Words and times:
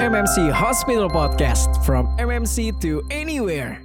MMC 0.00 0.48
Hospital 0.48 1.12
Podcast 1.12 1.84
from 1.84 2.08
MMC 2.16 2.72
to 2.80 3.04
anywhere. 3.12 3.84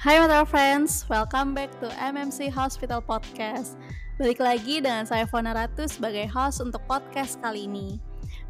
Hai 0.00 0.16
Metro 0.24 0.48
Friends, 0.48 1.04
welcome 1.12 1.52
back 1.52 1.68
to 1.84 1.92
MMC 2.00 2.48
Hospital 2.48 3.04
Podcast. 3.04 3.76
Balik 4.16 4.40
lagi 4.40 4.80
dengan 4.80 5.04
saya 5.04 5.28
Fona 5.28 5.52
Ratu 5.52 5.84
sebagai 5.84 6.24
host 6.32 6.64
untuk 6.64 6.80
podcast 6.88 7.36
kali 7.44 7.68
ini. 7.68 8.00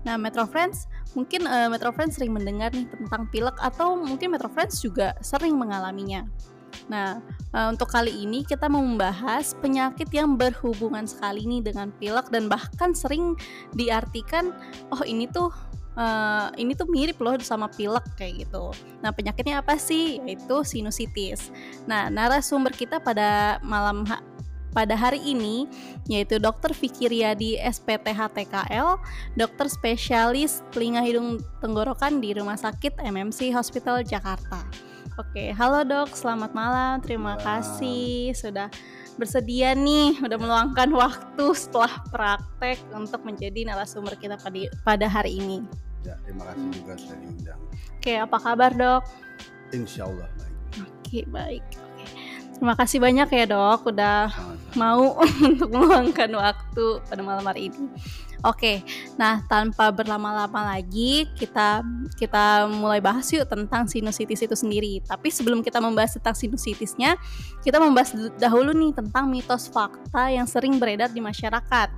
Nah, 0.07 0.15
Metro 0.15 0.47
Friends, 0.47 0.87
mungkin 1.19 1.51
uh, 1.51 1.67
Metro 1.67 1.91
Friends 1.91 2.15
sering 2.15 2.31
mendengar 2.31 2.71
nih 2.71 2.87
tentang 2.87 3.27
pilek 3.35 3.59
atau 3.59 3.99
mungkin 3.99 4.31
Metro 4.31 4.47
Friends 4.47 4.79
juga 4.79 5.19
sering 5.19 5.59
mengalaminya. 5.59 6.31
Nah, 6.89 7.21
uh, 7.53 7.69
untuk 7.69 7.93
kali 7.93 8.13
ini 8.25 8.45
kita 8.45 8.67
mau 8.67 8.81
membahas 8.81 9.53
penyakit 9.61 10.09
yang 10.13 10.35
berhubungan 10.41 11.05
sekali 11.05 11.45
nih 11.45 11.61
dengan 11.73 11.93
pilek 11.97 12.33
dan 12.33 12.49
bahkan 12.49 12.97
sering 12.97 13.37
diartikan 13.77 14.57
oh 14.89 15.05
ini 15.05 15.29
tuh 15.29 15.53
uh, 15.99 16.49
ini 16.55 16.73
tuh 16.73 16.89
mirip 16.89 17.19
loh 17.19 17.37
sama 17.43 17.67
pilek 17.69 18.07
kayak 18.15 18.49
gitu. 18.49 18.73
Nah, 19.03 19.11
penyakitnya 19.11 19.61
apa 19.61 19.77
sih? 19.77 20.23
Yaitu 20.23 20.63
sinusitis. 20.63 21.51
Nah, 21.85 22.09
narasumber 22.09 22.73
kita 22.73 23.03
pada 23.03 23.59
malam 23.61 24.07
ha 24.07 24.23
pada 24.69 24.95
hari 24.95 25.19
ini 25.25 25.67
yaitu 26.07 26.37
Dr. 26.39 26.77
Vicky 26.77 27.09
Riyadi 27.11 27.59
SPTHTKL, 27.59 29.01
dokter 29.35 29.67
spesialis 29.67 30.63
telinga 30.71 31.03
hidung 31.03 31.43
tenggorokan 31.59 32.21
di 32.23 32.37
Rumah 32.37 32.55
Sakit 32.55 33.01
MMC 33.01 33.51
Hospital 33.57 34.05
Jakarta. 34.07 34.88
Oke, 35.19 35.51
halo 35.51 35.83
dok, 35.83 36.15
selamat 36.15 36.55
malam. 36.55 37.03
Terima 37.03 37.35
wow. 37.35 37.43
kasih 37.43 38.31
sudah 38.39 38.71
bersedia 39.19 39.75
nih, 39.75 40.15
udah 40.23 40.39
meluangkan 40.39 40.87
waktu 41.03 41.45
setelah 41.59 41.91
praktek 42.07 42.79
untuk 42.95 43.27
menjadi 43.27 43.67
narasumber 43.67 44.15
kita 44.15 44.39
pada 44.39 44.71
pada 44.87 45.07
hari 45.11 45.43
ini. 45.43 45.67
Ya, 46.07 46.15
terima 46.23 46.47
kasih 46.55 46.71
juga 46.71 46.93
sudah 46.95 47.19
diundang. 47.19 47.61
Oke, 47.99 48.15
apa 48.15 48.37
kabar 48.39 48.71
dok? 48.71 49.03
Insya 49.75 50.07
Allah 50.07 50.31
baik. 50.39 50.57
Oke, 50.87 51.21
baik. 51.27 51.65
Oke. 51.67 52.05
Terima 52.55 52.75
kasih 52.79 52.99
banyak 53.03 53.29
ya 53.35 53.45
dok, 53.51 53.81
udah 53.91 54.31
mau 54.79 55.19
untuk 55.51 55.67
meluangkan 55.67 56.31
waktu 56.31 56.85
pada 57.11 57.23
malam 57.27 57.43
hari 57.43 57.75
ini. 57.75 57.91
Oke, 58.47 58.87
nah 59.19 59.43
tanpa 59.51 59.91
berlama-lama 59.91 60.71
lagi 60.79 61.27
kita 61.35 61.83
kita 62.15 62.71
mulai 62.71 63.03
bahas 63.03 63.27
yuk 63.35 63.43
tentang 63.51 63.91
sinusitis 63.91 64.39
itu 64.47 64.55
sendiri. 64.55 65.03
Tapi 65.03 65.27
sebelum 65.27 65.59
kita 65.59 65.83
membahas 65.83 66.15
tentang 66.23 66.39
sinusitisnya, 66.39 67.19
kita 67.67 67.83
membahas 67.83 68.15
dahulu 68.39 68.71
nih 68.71 68.95
tentang 68.95 69.27
mitos 69.27 69.67
fakta 69.67 70.31
yang 70.31 70.47
sering 70.47 70.79
beredar 70.79 71.11
di 71.11 71.19
masyarakat 71.19 71.91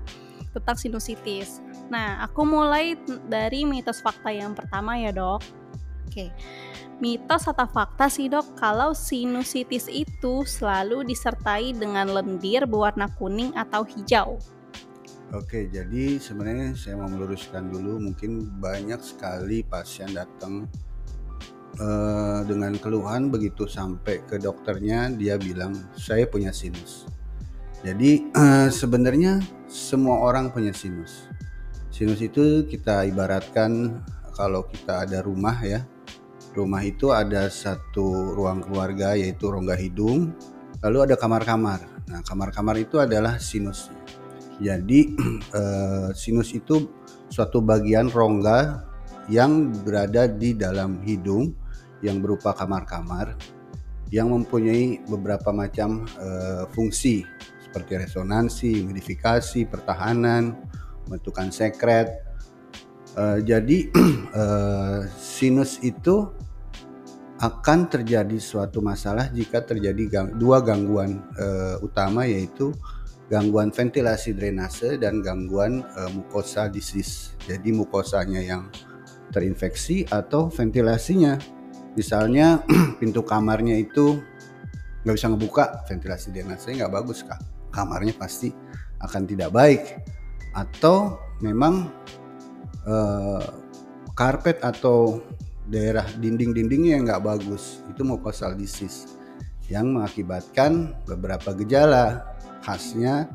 tentang 0.57 0.77
sinusitis. 0.81 1.61
Nah, 1.93 2.25
aku 2.25 2.49
mulai 2.49 2.97
dari 3.29 3.69
mitos 3.69 4.01
fakta 4.01 4.33
yang 4.33 4.57
pertama 4.57 4.97
ya 4.97 5.13
dok. 5.13 5.45
Oke, 6.09 6.33
mitos 7.05 7.53
atau 7.53 7.69
fakta 7.69 8.09
sih 8.09 8.33
dok 8.33 8.57
kalau 8.57 8.97
sinusitis 8.97 9.93
itu 9.93 10.49
selalu 10.49 11.05
disertai 11.05 11.77
dengan 11.77 12.09
lendir 12.09 12.65
berwarna 12.65 13.13
kuning 13.21 13.53
atau 13.53 13.85
hijau. 13.85 14.41
Oke, 15.31 15.71
jadi 15.71 16.19
sebenarnya 16.19 16.75
saya 16.75 16.99
mau 16.99 17.07
meluruskan 17.07 17.71
dulu, 17.71 18.03
mungkin 18.03 18.51
banyak 18.59 18.99
sekali 18.99 19.63
pasien 19.63 20.11
datang 20.11 20.67
uh, 21.79 22.43
dengan 22.43 22.75
keluhan 22.75 23.31
begitu 23.31 23.71
sampai 23.71 24.27
ke 24.27 24.43
dokternya 24.43 25.07
dia 25.15 25.39
bilang 25.39 25.71
saya 25.95 26.27
punya 26.27 26.51
sinus. 26.51 27.07
Jadi 27.87 28.27
uh, 28.35 28.75
sebenarnya 28.75 29.39
semua 29.71 30.19
orang 30.19 30.51
punya 30.51 30.75
sinus. 30.75 31.31
Sinus 31.95 32.19
itu 32.19 32.67
kita 32.67 33.07
ibaratkan 33.07 34.03
kalau 34.35 34.67
kita 34.67 35.07
ada 35.07 35.23
rumah 35.23 35.55
ya, 35.63 35.87
rumah 36.59 36.83
itu 36.83 37.15
ada 37.15 37.47
satu 37.47 38.35
ruang 38.35 38.67
keluarga 38.67 39.15
yaitu 39.15 39.47
rongga 39.47 39.79
hidung, 39.79 40.35
lalu 40.83 41.07
ada 41.07 41.15
kamar-kamar. 41.15 41.87
Nah 42.11 42.19
kamar-kamar 42.27 42.83
itu 42.83 42.99
adalah 42.99 43.39
sinusnya. 43.39 44.00
Jadi 44.61 45.17
uh, 45.57 46.13
sinus 46.21 46.53
itu 46.53 46.87
suatu 47.33 47.65
bagian 47.65 48.13
rongga 48.13 48.85
yang 49.33 49.73
berada 49.83 50.29
di 50.29 50.53
dalam 50.53 51.01
hidung 51.03 51.57
yang 52.05 52.21
berupa 52.21 52.53
kamar-kamar 52.53 53.37
yang 54.11 54.29
mempunyai 54.35 55.01
beberapa 55.07 55.55
macam 55.55 56.05
uh, 56.19 56.67
fungsi 56.75 57.23
seperti 57.63 58.03
resonansi, 58.03 58.83
modifikasi, 58.83 59.71
pertahanan, 59.71 60.59
pembentukan 61.07 61.55
sekret. 61.55 62.11
Uh, 63.15 63.39
jadi 63.39 63.91
sinus 65.39 65.79
itu 65.83 66.31
akan 67.41 67.89
terjadi 67.89 68.37
suatu 68.37 68.85
masalah 68.85 69.33
jika 69.33 69.65
terjadi 69.65 70.29
dua 70.37 70.61
gangguan 70.61 71.25
utama 71.81 72.29
yaitu 72.29 72.77
gangguan 73.31 73.71
ventilasi 73.71 74.35
drainase 74.35 74.99
dan 74.99 75.23
gangguan 75.23 75.87
uh, 75.95 76.11
mukosa 76.11 76.67
disease. 76.67 77.39
Jadi 77.47 77.71
mukosanya 77.71 78.43
yang 78.43 78.67
terinfeksi 79.31 80.03
atau 80.11 80.51
ventilasinya. 80.51 81.39
Misalnya 81.95 82.67
pintu 83.01 83.23
kamarnya 83.23 83.79
itu 83.79 84.19
nggak 85.07 85.15
bisa 85.15 85.31
ngebuka, 85.31 85.65
ventilasi 85.87 86.35
drainase 86.35 86.75
nggak 86.75 86.91
bagus 86.91 87.23
kak. 87.23 87.39
Kamarnya 87.71 88.19
pasti 88.19 88.51
akan 88.99 89.23
tidak 89.31 89.55
baik. 89.55 90.03
Atau 90.51 91.23
memang 91.39 91.87
uh, 92.83 93.47
karpet 94.19 94.59
atau 94.67 95.23
daerah 95.71 96.03
dinding-dindingnya 96.19 96.99
yang 96.99 97.07
nggak 97.07 97.23
bagus, 97.23 97.79
itu 97.87 98.03
mucosal 98.03 98.59
disease 98.59 99.07
yang 99.71 99.95
mengakibatkan 99.95 100.99
beberapa 101.07 101.55
gejala 101.55 102.30
khasnya 102.65 103.29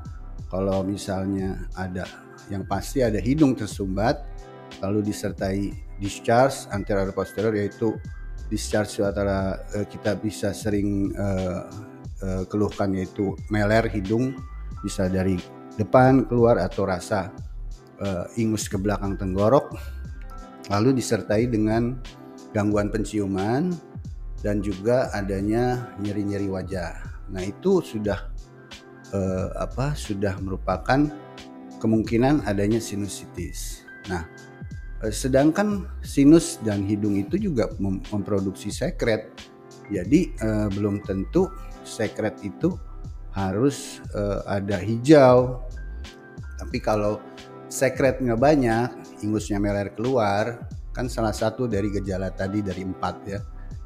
kalau 0.49 0.85
misalnya 0.85 1.65
ada 1.73 2.05
yang 2.49 2.63
pasti 2.65 3.01
ada 3.01 3.17
hidung 3.17 3.57
tersumbat 3.57 4.21
lalu 4.83 5.09
disertai 5.09 5.73
discharge 5.97 6.69
anterior 6.69 7.09
posterior 7.15 7.55
yaitu 7.55 7.95
discharge 8.51 9.01
antara 9.01 9.65
uh, 9.73 9.85
kita 9.87 10.19
bisa 10.19 10.53
sering 10.53 11.09
uh, 11.17 11.65
uh, 12.21 12.43
keluhkan 12.45 12.93
yaitu 12.93 13.33
meler 13.49 13.89
hidung 13.89 14.37
bisa 14.85 15.09
dari 15.09 15.39
depan 15.75 16.29
keluar 16.29 16.61
atau 16.61 16.85
rasa 16.85 17.33
uh, 17.99 18.29
ingus 18.37 18.69
ke 18.69 18.77
belakang 18.77 19.17
tenggorok 19.17 19.73
lalu 20.69 20.93
disertai 20.97 21.49
dengan 21.49 21.97
gangguan 22.53 22.93
penciuman 22.93 23.73
dan 24.45 24.61
juga 24.61 25.09
adanya 25.09 25.89
nyeri-nyeri 25.97 26.47
wajah. 26.53 26.93
Nah, 27.33 27.41
itu 27.41 27.81
sudah 27.81 28.29
eh, 29.15 29.47
apa 29.55 29.95
sudah 29.95 30.35
merupakan 30.43 31.07
kemungkinan 31.79 32.43
adanya 32.43 32.83
sinusitis. 32.83 33.87
Nah, 34.11 34.27
eh, 35.03 35.13
sedangkan 35.13 35.87
sinus 36.03 36.59
dan 36.61 36.83
hidung 36.83 37.15
itu 37.15 37.39
juga 37.39 37.71
mem 37.79 38.03
memproduksi 38.11 38.69
sekret. 38.75 39.31
Jadi 39.87 40.35
eh, 40.35 40.67
belum 40.75 40.99
tentu 41.07 41.47
sekret 41.87 42.41
itu 42.43 42.75
harus 43.31 44.03
eh, 44.11 44.39
ada 44.47 44.75
hijau. 44.81 45.63
Tapi 46.55 46.77
kalau 46.79 47.19
sekretnya 47.67 48.39
banyak, 48.39 49.19
ingusnya 49.21 49.59
meler 49.59 49.91
keluar, 49.91 50.65
kan 50.95 51.11
salah 51.11 51.35
satu 51.35 51.67
dari 51.67 51.91
gejala 51.91 52.31
tadi 52.31 52.63
dari 52.63 52.87
empat 52.87 53.15
ya. 53.27 53.39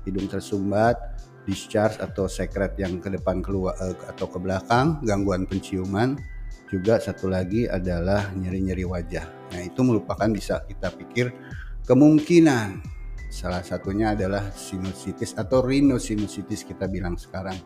Hidung 0.06 0.30
tersumbat, 0.30 1.19
discharge 1.50 1.98
atau 1.98 2.30
sekret 2.30 2.78
yang 2.78 3.02
ke 3.02 3.10
depan 3.10 3.42
keluar 3.42 3.74
uh, 3.82 3.98
atau 4.06 4.30
ke 4.30 4.38
belakang, 4.38 5.02
gangguan 5.02 5.50
penciuman, 5.50 6.14
juga 6.70 7.02
satu 7.02 7.26
lagi 7.26 7.66
adalah 7.66 8.30
nyeri-nyeri 8.38 8.86
wajah. 8.86 9.26
Nah, 9.50 9.62
itu 9.66 9.82
merupakan 9.82 10.30
bisa 10.30 10.62
kita 10.70 10.94
pikir 10.94 11.34
kemungkinan 11.90 12.86
salah 13.30 13.66
satunya 13.66 14.14
adalah 14.14 14.54
sinusitis 14.54 15.34
atau 15.34 15.66
rhinosinusitis 15.66 16.66
kita 16.66 16.86
bilang 16.86 17.18
sekarang. 17.18 17.58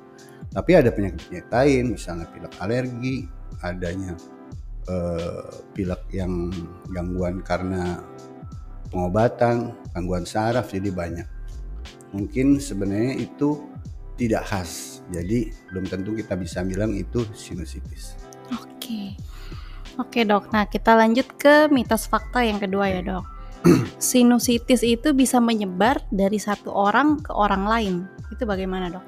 Tapi 0.51 0.71
ada 0.75 0.91
penyakit-penyakit 0.91 1.51
lain, 1.51 1.83
misalnya 1.99 2.27
pilek 2.31 2.55
alergi, 2.63 3.27
adanya 3.63 4.15
uh, 4.87 5.51
pilek 5.75 6.03
yang 6.15 6.51
gangguan 6.91 7.43
karena 7.43 7.99
pengobatan, 8.91 9.75
gangguan 9.91 10.27
saraf 10.27 10.71
jadi 10.71 10.91
banyak. 10.91 11.27
Mungkin 12.13 12.61
sebenarnya 12.61 13.17
itu 13.17 13.72
tidak 14.17 14.45
khas. 14.47 15.01
Jadi 15.11 15.51
belum 15.69 15.85
tentu 15.89 16.15
kita 16.15 16.37
bisa 16.37 16.61
bilang 16.63 16.93
itu 16.93 17.25
sinusitis. 17.33 18.17
Oke. 18.53 19.17
Oke, 20.01 20.25
Dok. 20.25 20.49
Nah, 20.49 20.65
kita 20.65 20.97
lanjut 20.97 21.37
ke 21.37 21.69
mitos 21.69 22.09
fakta 22.09 22.41
yang 22.41 22.57
kedua 22.57 22.89
ya, 22.89 23.01
Dok. 23.05 23.25
sinusitis 24.01 24.81
itu 24.83 25.13
bisa 25.13 25.37
menyebar 25.37 26.01
dari 26.09 26.41
satu 26.41 26.73
orang 26.73 27.21
ke 27.21 27.31
orang 27.31 27.63
lain. 27.69 27.95
Itu 28.33 28.49
bagaimana, 28.49 28.89
Dok? 28.89 29.05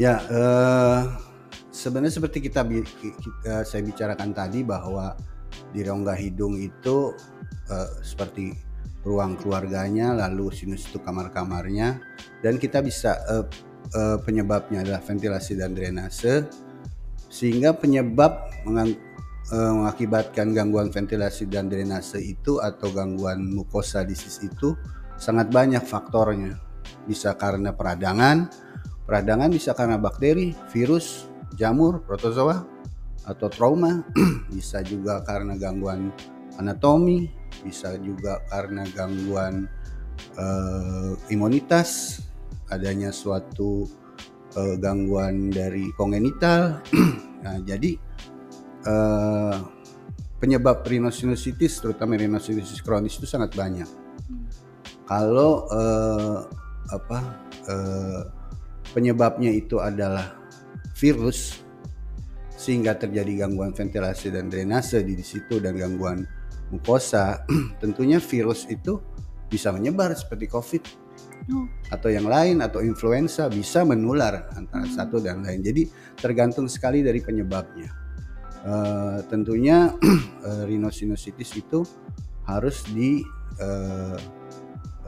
Ya, 0.00 0.16
uh, 0.32 1.04
sebenarnya 1.68 2.16
seperti 2.16 2.40
kita, 2.40 2.64
kita 2.64 3.68
saya 3.68 3.84
bicarakan 3.84 4.32
tadi 4.32 4.64
bahwa 4.64 5.12
di 5.76 5.84
rongga 5.84 6.16
hidung 6.16 6.56
itu 6.56 7.12
uh, 7.68 7.90
seperti 8.00 8.56
ruang 9.04 9.36
keluarganya, 9.36 10.12
lalu 10.12 10.52
sinus 10.52 10.88
itu 10.88 11.00
kamar-kamarnya, 11.00 12.00
dan 12.40 12.56
kita 12.56 12.80
bisa 12.84 13.16
uh, 13.28 13.44
uh, 13.94 14.18
penyebabnya 14.22 14.84
adalah 14.84 15.02
ventilasi 15.02 15.58
dan 15.58 15.74
drainase, 15.76 16.46
sehingga 17.30 17.76
penyebab 17.76 18.50
mengang, 18.66 18.98
uh, 19.54 19.72
mengakibatkan 19.82 20.52
gangguan 20.52 20.90
ventilasi 20.90 21.46
dan 21.46 21.70
drainase 21.70 22.18
itu 22.20 22.58
atau 22.58 22.90
gangguan 22.90 23.40
mukosa 23.42 24.02
disis 24.02 24.42
itu 24.42 24.74
sangat 25.20 25.52
banyak 25.52 25.82
faktornya. 25.84 26.58
Bisa 27.06 27.36
karena 27.36 27.76
peradangan, 27.76 28.50
peradangan 29.04 29.50
bisa 29.52 29.76
karena 29.76 30.00
bakteri, 30.00 30.56
virus, 30.72 31.28
jamur, 31.54 32.02
protozoa, 32.02 32.64
atau 33.28 33.46
trauma, 33.52 34.02
bisa 34.54 34.80
juga 34.82 35.20
karena 35.22 35.54
gangguan 35.54 36.10
anatomi, 36.56 37.28
bisa 37.62 37.96
juga 38.00 38.40
karena 38.48 38.84
gangguan 38.90 39.68
uh, 40.36 41.14
imunitas, 41.28 42.20
adanya 42.70 43.10
suatu 43.10 43.84
uh, 44.56 44.74
gangguan 44.78 45.50
dari 45.50 45.90
kongenital. 45.98 46.80
nah, 47.44 47.58
jadi 47.60 47.98
uh, 48.86 49.58
penyebab 50.38 50.86
rhinosinusitis, 50.86 51.82
terutama 51.82 52.16
rhinosinusitis 52.16 52.80
kronis 52.80 53.18
itu 53.20 53.26
sangat 53.28 53.52
banyak 53.52 54.00
kalau 55.10 55.66
uh, 55.74 56.46
apa 56.94 57.18
uh, 57.66 58.22
penyebabnya 58.94 59.50
itu 59.50 59.82
adalah 59.82 60.38
virus 60.94 61.66
sehingga 62.54 62.94
terjadi 62.94 63.42
gangguan 63.42 63.74
ventilasi 63.74 64.30
dan 64.30 64.46
drainase 64.46 65.02
di 65.02 65.18
situ 65.18 65.58
dan 65.58 65.74
gangguan 65.74 66.22
mukosa, 66.70 67.42
tentunya 67.82 68.22
virus 68.22 68.70
itu 68.70 69.02
bisa 69.50 69.74
menyebar 69.74 70.14
seperti 70.14 70.46
COVID. 70.46 70.82
Atau 71.90 72.08
yang 72.08 72.30
lain 72.30 72.62
atau 72.62 72.78
influenza 72.80 73.50
bisa 73.50 73.82
menular 73.82 74.50
antara 74.54 74.86
hmm. 74.86 74.94
satu 74.94 75.18
dan 75.18 75.42
lain. 75.42 75.60
Jadi 75.60 75.90
tergantung 76.14 76.70
sekali 76.70 77.02
dari 77.02 77.18
penyebabnya. 77.18 77.90
Uh, 78.60 79.18
tentunya 79.26 79.90
uh, 80.44 80.64
rhinosinusitis 80.68 81.50
itu 81.56 81.80
harus 82.44 82.84
di 82.92 83.24
uh, 83.58 84.18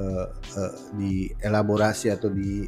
uh, 0.00 0.28
uh, 0.32 0.72
dielaborasi 0.96 2.08
atau 2.10 2.32
di 2.32 2.64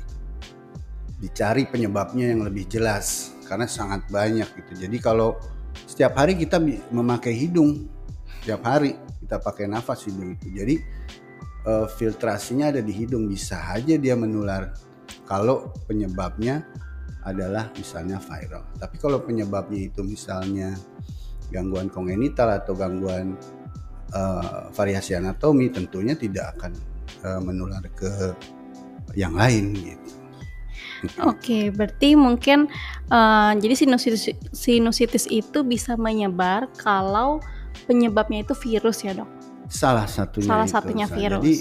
dicari 1.25 1.64
penyebabnya 1.64 2.37
yang 2.37 2.44
lebih 2.44 2.69
jelas 2.69 3.32
karena 3.49 3.64
sangat 3.64 4.05
banyak 4.12 4.44
gitu. 4.61 4.87
Jadi 4.87 4.96
kalau 5.00 5.41
setiap 5.88 6.20
hari 6.20 6.37
kita 6.37 6.61
memakai 6.93 7.32
hidung, 7.32 7.88
setiap 8.44 8.61
hari 8.69 8.93
kita 9.25 9.41
pakai 9.41 9.64
nafas 9.64 10.05
hidung 10.05 10.37
itu. 10.37 10.52
Jadi 10.52 10.75
uh, 11.66 11.87
filtrasinya 11.88 12.70
ada 12.72 12.81
di 12.81 12.93
hidung 12.93 13.28
bisa 13.28 13.61
aja 13.72 13.96
dia 13.96 14.14
menular 14.14 14.72
kalau 15.25 15.72
penyebabnya 15.88 16.64
adalah 17.25 17.72
misalnya 17.72 18.20
viral. 18.20 18.69
Tapi 18.76 19.00
kalau 19.00 19.25
penyebabnya 19.25 19.88
itu 19.88 20.05
misalnya 20.05 20.76
gangguan 21.49 21.88
kongenital 21.88 22.52
atau 22.52 22.76
gangguan 22.76 23.37
uh, 24.12 24.69
variasi 24.76 25.16
anatomi 25.16 25.72
tentunya 25.72 26.12
tidak 26.12 26.56
akan 26.56 26.72
uh, 27.25 27.40
menular 27.40 27.81
ke 27.96 28.37
yang 29.17 29.32
lain 29.32 29.72
gitu. 29.72 30.10
Oke, 31.20 31.69
berarti 31.69 32.17
mungkin 32.17 32.69
uh, 33.12 33.52
jadi 33.60 33.76
sinusitis, 33.76 34.32
sinusitis 34.56 35.25
itu 35.28 35.60
bisa 35.60 36.00
menyebar 36.00 36.69
kalau 36.81 37.44
penyebabnya 37.84 38.44
itu 38.44 38.56
virus 38.56 39.05
ya 39.05 39.12
dok? 39.12 39.28
Salah 39.69 40.08
satunya. 40.08 40.50
Salah 40.50 40.69
itu. 40.69 40.75
satunya 40.75 41.06
virus. 41.08 41.43
Jadi 41.43 41.55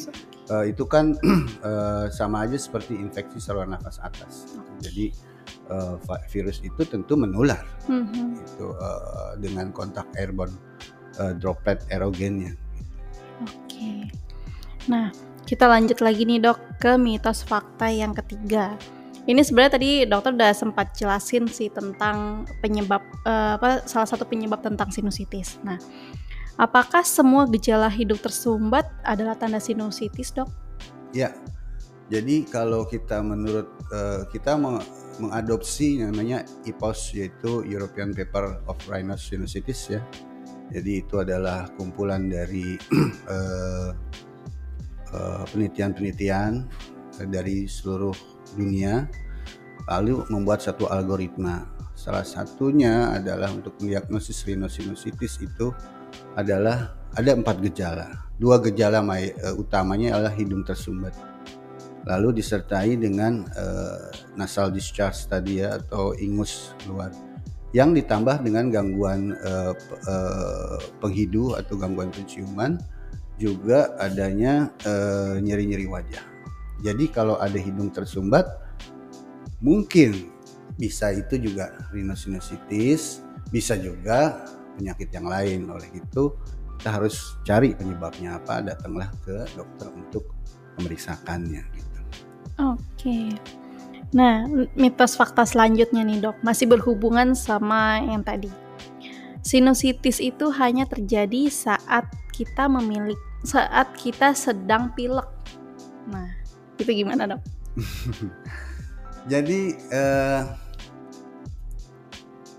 uh, 0.52 0.66
itu 0.68 0.84
kan 0.88 1.16
uh, 1.64 2.06
sama 2.18 2.44
aja 2.48 2.58
seperti 2.60 2.98
infeksi 2.98 3.40
saluran 3.40 3.72
nafas 3.72 4.00
atas. 4.04 4.60
Jadi 4.84 5.14
uh, 5.72 5.96
virus 6.28 6.60
itu 6.64 6.84
tentu 6.84 7.16
menular, 7.16 7.64
mm-hmm. 7.88 8.28
itu 8.44 8.68
uh, 8.76 9.38
dengan 9.40 9.72
kontak 9.72 10.08
airborne 10.20 10.54
uh, 11.20 11.32
droplet 11.38 11.80
aerogennya. 11.92 12.56
Oke. 13.44 14.12
Nah, 14.92 15.12
kita 15.48 15.68
lanjut 15.68 16.00
lagi 16.04 16.28
nih 16.28 16.44
dok 16.44 16.60
ke 16.80 17.00
mitos 17.00 17.44
fakta 17.48 17.88
yang 17.88 18.12
ketiga. 18.12 18.76
Ini 19.24 19.40
sebenarnya 19.40 19.80
tadi 19.80 19.92
dokter 20.04 20.36
udah 20.36 20.52
sempat 20.52 20.92
jelasin 21.00 21.48
sih 21.48 21.72
tentang 21.72 22.44
penyebab 22.60 23.00
uh, 23.24 23.56
apa 23.56 23.88
salah 23.88 24.04
satu 24.04 24.28
penyebab 24.28 24.60
tentang 24.60 24.92
sinusitis. 24.92 25.64
Nah, 25.64 25.80
apakah 26.60 27.02
semua 27.06 27.48
gejala 27.50 27.90
hidung 27.90 28.20
tersumbat 28.20 28.90
adalah 29.04 29.38
tanda 29.38 29.58
sinusitis, 29.62 30.34
Dok? 30.34 30.50
Ya. 31.16 31.34
Jadi 32.12 32.46
kalau 32.46 32.84
kita 32.86 33.24
menurut 33.24 33.72
uh, 33.90 34.28
kita 34.30 34.60
mengadopsi 35.18 36.04
namanya 36.04 36.44
IPOS 36.68 37.16
yaitu 37.16 37.64
European 37.64 38.12
Paper 38.12 38.60
of 38.70 38.78
Rhinosinusitis 38.86 39.98
ya. 39.98 40.02
Jadi 40.70 41.02
itu 41.02 41.24
adalah 41.24 41.72
kumpulan 41.80 42.28
dari 42.28 42.76
uh, 43.32 43.96
Eh, 45.14 45.44
penelitian-penelitian 45.54 46.66
dari 47.30 47.70
seluruh 47.70 48.18
dunia 48.58 49.06
lalu 49.86 50.26
membuat 50.34 50.66
satu 50.66 50.90
algoritma. 50.90 51.70
Salah 51.94 52.26
satunya 52.26 53.14
adalah 53.14 53.54
untuk 53.54 53.78
mendiagnosis 53.78 54.42
rhinosinusitis 54.50 55.38
itu 55.46 55.70
adalah 56.34 56.94
ada 57.14 57.32
empat 57.38 57.62
gejala. 57.62 58.08
Dua 58.38 58.58
gejala 58.60 59.06
uh, 59.06 59.54
utamanya 59.56 60.18
adalah 60.18 60.34
hidung 60.34 60.66
tersumbat. 60.66 61.14
Lalu 62.04 62.44
disertai 62.44 63.00
dengan 63.00 63.48
uh, 63.56 64.12
nasal 64.36 64.74
discharge 64.74 65.30
tadi 65.30 65.64
ya 65.64 65.80
atau 65.80 66.12
ingus 66.18 66.76
keluar. 66.84 67.14
Yang 67.74 68.04
ditambah 68.04 68.46
dengan 68.46 68.70
gangguan 68.70 69.34
uh, 69.34 69.74
uh, 70.06 70.78
penghidu 71.02 71.58
atau 71.58 71.78
gangguan 71.78 72.14
penciuman 72.14 72.78
juga 73.42 73.98
adanya 73.98 74.70
nyeri 74.86 75.42
nyeri-nyeri 75.42 75.88
wajah. 75.90 76.24
Jadi 76.86 77.10
kalau 77.10 77.42
ada 77.42 77.58
hidung 77.58 77.90
tersumbat, 77.90 78.46
mungkin 79.58 80.30
bisa 80.78 81.10
itu 81.10 81.42
juga 81.42 81.74
rhinosinusitis, 81.90 83.26
bisa 83.50 83.74
juga 83.74 84.46
penyakit 84.76 85.10
yang 85.14 85.28
lain. 85.28 85.70
Oleh 85.70 85.90
itu 85.94 86.34
kita 86.80 86.90
harus 87.00 87.38
cari 87.48 87.74
penyebabnya 87.78 88.38
apa, 88.42 88.60
datanglah 88.60 89.10
ke 89.24 89.48
dokter 89.56 89.88
untuk 89.94 90.34
memeriksakannya. 90.80 91.64
Gitu. 91.74 92.00
Oke. 92.60 93.18
Nah, 94.14 94.46
mitos 94.78 95.18
fakta 95.18 95.42
selanjutnya 95.42 96.06
nih 96.06 96.22
dok, 96.22 96.38
masih 96.46 96.70
berhubungan 96.70 97.34
sama 97.34 97.98
yang 98.04 98.22
tadi. 98.22 98.52
Sinusitis 99.42 100.22
itu 100.22 100.54
hanya 100.54 100.86
terjadi 100.86 101.50
saat 101.50 102.06
kita 102.32 102.70
memiliki 102.70 103.34
saat 103.44 103.92
kita 104.00 104.32
sedang 104.32 104.96
pilek. 104.96 105.28
Nah, 106.08 106.32
itu 106.80 107.04
gimana 107.04 107.28
dok? 107.28 107.42
Jadi 109.32 109.76
uh, 109.92 110.42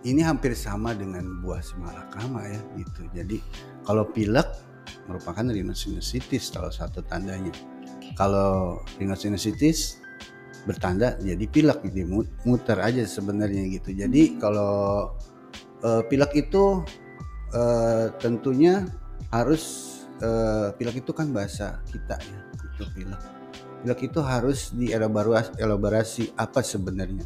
ini 0.04 0.20
hampir 0.20 0.52
sama 0.52 0.92
dengan 0.92 1.40
buah 1.40 1.64
simalakama 1.64 2.44
ya 2.44 2.60
gitu. 2.76 3.08
Jadi 3.16 3.40
kalau 3.84 4.04
pilek 4.12 4.46
merupakan 5.08 5.44
rhinosinusitis 5.44 6.52
salah 6.52 6.72
satu 6.72 7.00
tandanya. 7.04 7.52
Kalau 8.14 8.84
rhinosinusitis 9.00 10.04
bertanda 10.68 11.16
jadi 11.20 11.44
pilek 11.48 11.84
gitu 11.88 12.24
muter 12.44 12.78
aja 12.80 13.04
sebenarnya 13.04 13.64
gitu. 13.72 13.96
Jadi 13.96 14.36
hmm. 14.36 14.38
kalau 14.40 15.12
uh, 15.84 16.02
pilek 16.08 16.48
itu 16.48 16.84
uh, 17.56 18.12
tentunya 18.20 18.84
harus 19.32 19.94
uh, 20.20 20.72
pilek 20.76 21.00
itu 21.00 21.10
kan 21.16 21.32
bahasa 21.32 21.80
kita 21.88 22.20
ya 22.20 22.40
itu 22.54 22.84
pilek 22.92 23.22
pilek 23.84 24.00
itu 24.08 24.20
harus 24.24 24.72
dielaborasi 24.72 25.60
elaborasi 25.60 26.24
apa 26.40 26.64
sebenarnya 26.64 27.24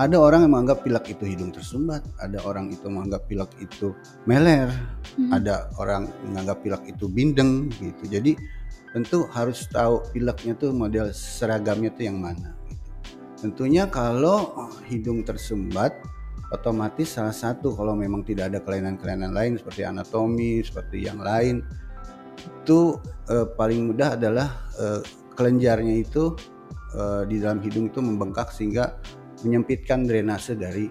ada 0.00 0.16
orang 0.16 0.48
yang 0.48 0.52
menganggap 0.56 0.88
pilek 0.88 1.04
itu 1.12 1.24
hidung 1.28 1.52
tersumbat 1.52 2.00
ada 2.16 2.40
orang 2.48 2.72
itu 2.72 2.88
menganggap 2.88 3.28
pilek 3.28 3.52
itu 3.60 3.92
meler 4.24 4.72
hmm. 5.20 5.28
ada 5.28 5.68
orang 5.76 6.08
menganggap 6.24 6.64
pilek 6.64 6.82
itu 6.96 7.04
bindeng 7.12 7.68
gitu 7.76 8.08
jadi 8.08 8.32
tentu 8.92 9.28
harus 9.32 9.68
tahu 9.68 10.04
pileknya 10.12 10.56
tuh 10.56 10.72
model 10.72 11.12
seragamnya 11.12 11.92
tuh 11.92 12.04
yang 12.08 12.18
mana 12.20 12.56
gitu. 12.68 12.88
tentunya 13.44 13.84
kalau 13.88 14.68
hidung 14.88 15.24
tersumbat 15.24 15.92
otomatis 16.52 17.16
salah 17.16 17.36
satu 17.36 17.72
kalau 17.76 17.92
memang 17.92 18.24
tidak 18.24 18.52
ada 18.52 18.60
kelainan-kelainan 18.64 19.32
lain 19.32 19.60
seperti 19.60 19.84
anatomi 19.84 20.64
seperti 20.64 21.04
yang 21.04 21.20
lain 21.20 21.64
itu 22.64 22.96
uh, 23.28 23.44
paling 23.56 23.92
mudah 23.92 24.16
adalah 24.16 24.48
uh, 24.80 25.00
kelenjarnya 25.36 26.00
itu 26.00 26.32
uh, 26.96 27.24
di 27.28 27.40
dalam 27.40 27.60
hidung 27.60 27.88
itu 27.88 28.00
membengkak 28.04 28.52
sehingga 28.52 28.96
menyempitkan 29.42 30.06
drainase 30.06 30.54
dari 30.58 30.86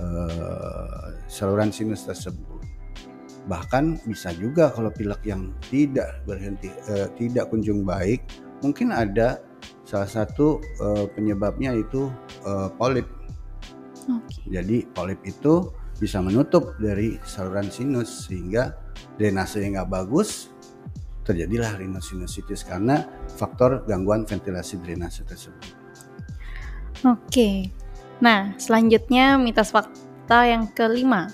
uh, 0.00 1.14
saluran 1.30 1.70
sinus 1.70 2.04
tersebut. 2.04 2.60
Bahkan 3.48 4.04
bisa 4.04 4.34
juga 4.36 4.68
kalau 4.68 4.92
pilek 4.92 5.24
yang 5.24 5.50
tidak 5.72 6.20
berhenti 6.28 6.68
eh, 6.92 7.08
tidak 7.16 7.48
kunjung 7.48 7.88
baik, 7.88 8.20
mungkin 8.60 8.92
ada 8.92 9.40
salah 9.88 10.06
satu 10.06 10.60
eh, 10.60 11.06
penyebabnya 11.16 11.72
itu 11.72 12.12
eh, 12.44 12.68
polip. 12.76 13.08
Oke. 14.06 14.44
Jadi 14.50 14.84
polip 14.92 15.18
itu 15.24 15.72
bisa 15.96 16.20
menutup 16.20 16.76
dari 16.80 17.16
saluran 17.24 17.68
sinus 17.68 18.28
sehingga 18.28 18.76
drainase 19.16 19.60
yang 19.60 19.76
nggak 19.80 19.92
bagus 19.92 20.52
terjadilah 21.24 21.76
rhinosinusitis 21.76 22.64
karena 22.64 23.04
faktor 23.36 23.84
gangguan 23.84 24.24
ventilasi 24.24 24.80
drainase 24.80 25.22
tersebut. 25.24 25.76
Oke. 27.04 27.79
Nah, 28.20 28.52
selanjutnya 28.60 29.40
mitos 29.40 29.72
fakta 29.72 30.44
yang 30.44 30.68
kelima. 30.76 31.32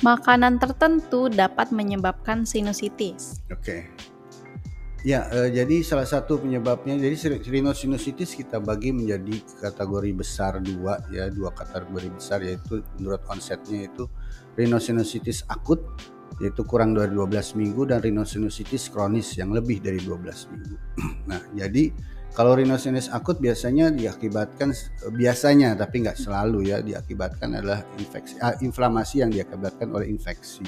Makanan 0.00 0.56
tertentu 0.56 1.28
dapat 1.28 1.74
menyebabkan 1.74 2.48
sinusitis. 2.48 3.42
Oke. 3.52 3.90
Ya, 5.00 5.26
eh, 5.32 5.48
jadi 5.50 5.80
salah 5.80 6.04
satu 6.04 6.44
penyebabnya 6.44 6.92
jadi 7.00 7.40
rhinosinusitis 7.40 8.36
kita 8.36 8.60
bagi 8.60 8.92
menjadi 8.92 9.40
kategori 9.60 10.12
besar 10.12 10.60
dua 10.60 11.00
ya, 11.08 11.32
dua 11.32 11.56
kategori 11.56 12.12
besar 12.12 12.44
yaitu 12.44 12.84
menurut 13.00 13.24
onsetnya 13.32 13.88
itu 13.88 14.04
rhinosinusitis 14.60 15.48
akut 15.48 15.80
yaitu 16.40 16.64
kurang 16.68 16.96
dari 16.96 17.12
12 17.12 17.56
minggu 17.56 17.88
dan 17.88 18.00
rhinosinusitis 18.00 18.88
kronis 18.92 19.36
yang 19.36 19.52
lebih 19.52 19.80
dari 19.80 20.00
12 20.00 20.52
minggu. 20.52 20.76
nah, 21.32 21.40
jadi 21.52 21.92
kalau 22.40 22.56
rhinosinusitis 22.56 23.12
akut 23.12 23.36
biasanya 23.36 23.92
diakibatkan 23.92 24.72
biasanya 25.12 25.76
tapi 25.76 26.00
nggak 26.00 26.16
selalu 26.16 26.72
ya 26.72 26.80
diakibatkan 26.80 27.52
adalah 27.52 27.84
infeksi 28.00 28.40
ah, 28.40 28.56
inflamasi 28.64 29.20
yang 29.20 29.28
diakibatkan 29.28 29.92
oleh 29.92 30.08
infeksi. 30.08 30.64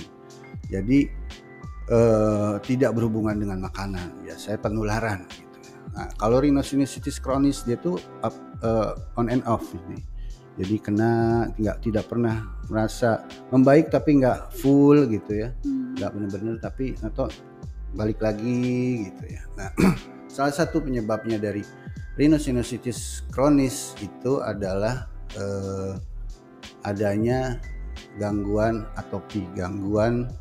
Jadi 0.69 1.09
eh, 1.89 2.55
tidak 2.61 2.93
berhubungan 2.93 3.41
dengan 3.41 3.65
makanan, 3.65 4.21
biasanya 4.21 4.61
penularan 4.61 5.25
gitu. 5.33 5.57
Nah, 5.97 6.13
kalau 6.21 6.45
rhinosinusitis 6.45 7.17
kronis 7.25 7.65
dia 7.65 7.81
tuh 7.81 7.97
up, 8.21 8.37
eh, 8.61 8.93
on 9.17 9.33
and 9.33 9.41
off 9.49 9.65
ini. 9.73 9.97
Jadi 10.61 10.77
kena 10.77 11.49
nggak 11.57 11.89
tidak 11.89 12.05
pernah 12.05 12.53
merasa 12.69 13.25
membaik 13.49 13.89
tapi 13.89 14.21
nggak 14.21 14.61
full 14.61 15.09
gitu 15.09 15.41
ya, 15.41 15.57
nggak 15.97 16.11
benar-benar 16.13 16.61
tapi 16.61 16.93
atau 17.01 17.33
balik 17.97 18.21
lagi 18.21 19.09
gitu 19.09 19.25
ya. 19.25 19.41
Nah, 19.57 19.73
salah 20.33 20.55
satu 20.57 20.81
penyebabnya 20.81 21.37
dari 21.37 21.61
rhinosinusitis 22.17 23.29
kronis 23.29 23.93
itu 24.01 24.41
adalah 24.41 25.13
eh, 25.37 25.93
adanya 26.89 27.61
gangguan 28.17 28.89
atopi, 28.97 29.45
gangguan 29.53 30.33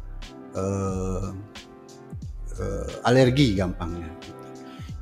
eh, 0.55 1.27
eh, 2.55 2.87
alergi 3.03 3.59
gampangnya. 3.59 4.07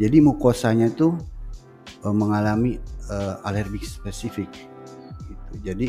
Jadi 0.01 0.17
mukosanya 0.25 0.89
itu 0.89 1.13
eh, 2.01 2.15
mengalami 2.15 2.81
eh, 3.13 3.35
alergi 3.45 3.85
spesifik. 3.85 4.49
Gitu. 5.29 5.53
Jadi 5.61 5.87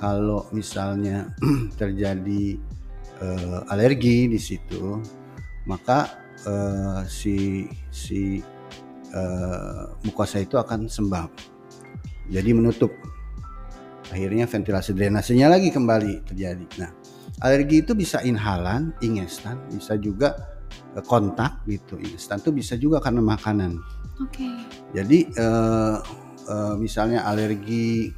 kalau 0.00 0.48
misalnya 0.56 1.28
terjadi 1.80 2.56
eh, 3.20 3.60
alergi 3.68 4.32
di 4.32 4.40
situ, 4.40 4.96
maka 5.68 6.19
eh, 6.46 7.00
si 7.08 7.66
si 7.90 8.40
eh, 9.10 9.82
mukosa 10.06 10.40
itu 10.40 10.56
akan 10.56 10.86
sembab. 10.86 11.30
Jadi 12.30 12.50
menutup. 12.54 12.92
Akhirnya 14.10 14.46
ventilasi 14.50 14.90
drainasenya 14.90 15.46
lagi 15.46 15.70
kembali 15.70 16.26
terjadi. 16.26 16.66
Nah, 16.82 16.90
alergi 17.46 17.86
itu 17.86 17.94
bisa 17.94 18.18
inhalan, 18.26 18.90
ingestan, 19.02 19.58
bisa 19.70 19.94
juga 19.98 20.58
eh, 20.96 21.04
kontak 21.04 21.62
gitu. 21.66 21.98
Instan 21.98 22.42
itu 22.42 22.50
bisa 22.50 22.74
juga 22.74 22.98
karena 22.98 23.22
makanan. 23.22 23.78
Oke. 24.20 24.46
Jadi 24.92 25.30
eh, 25.30 25.96
eh, 26.50 26.74
misalnya 26.78 27.24
alergi 27.26 28.10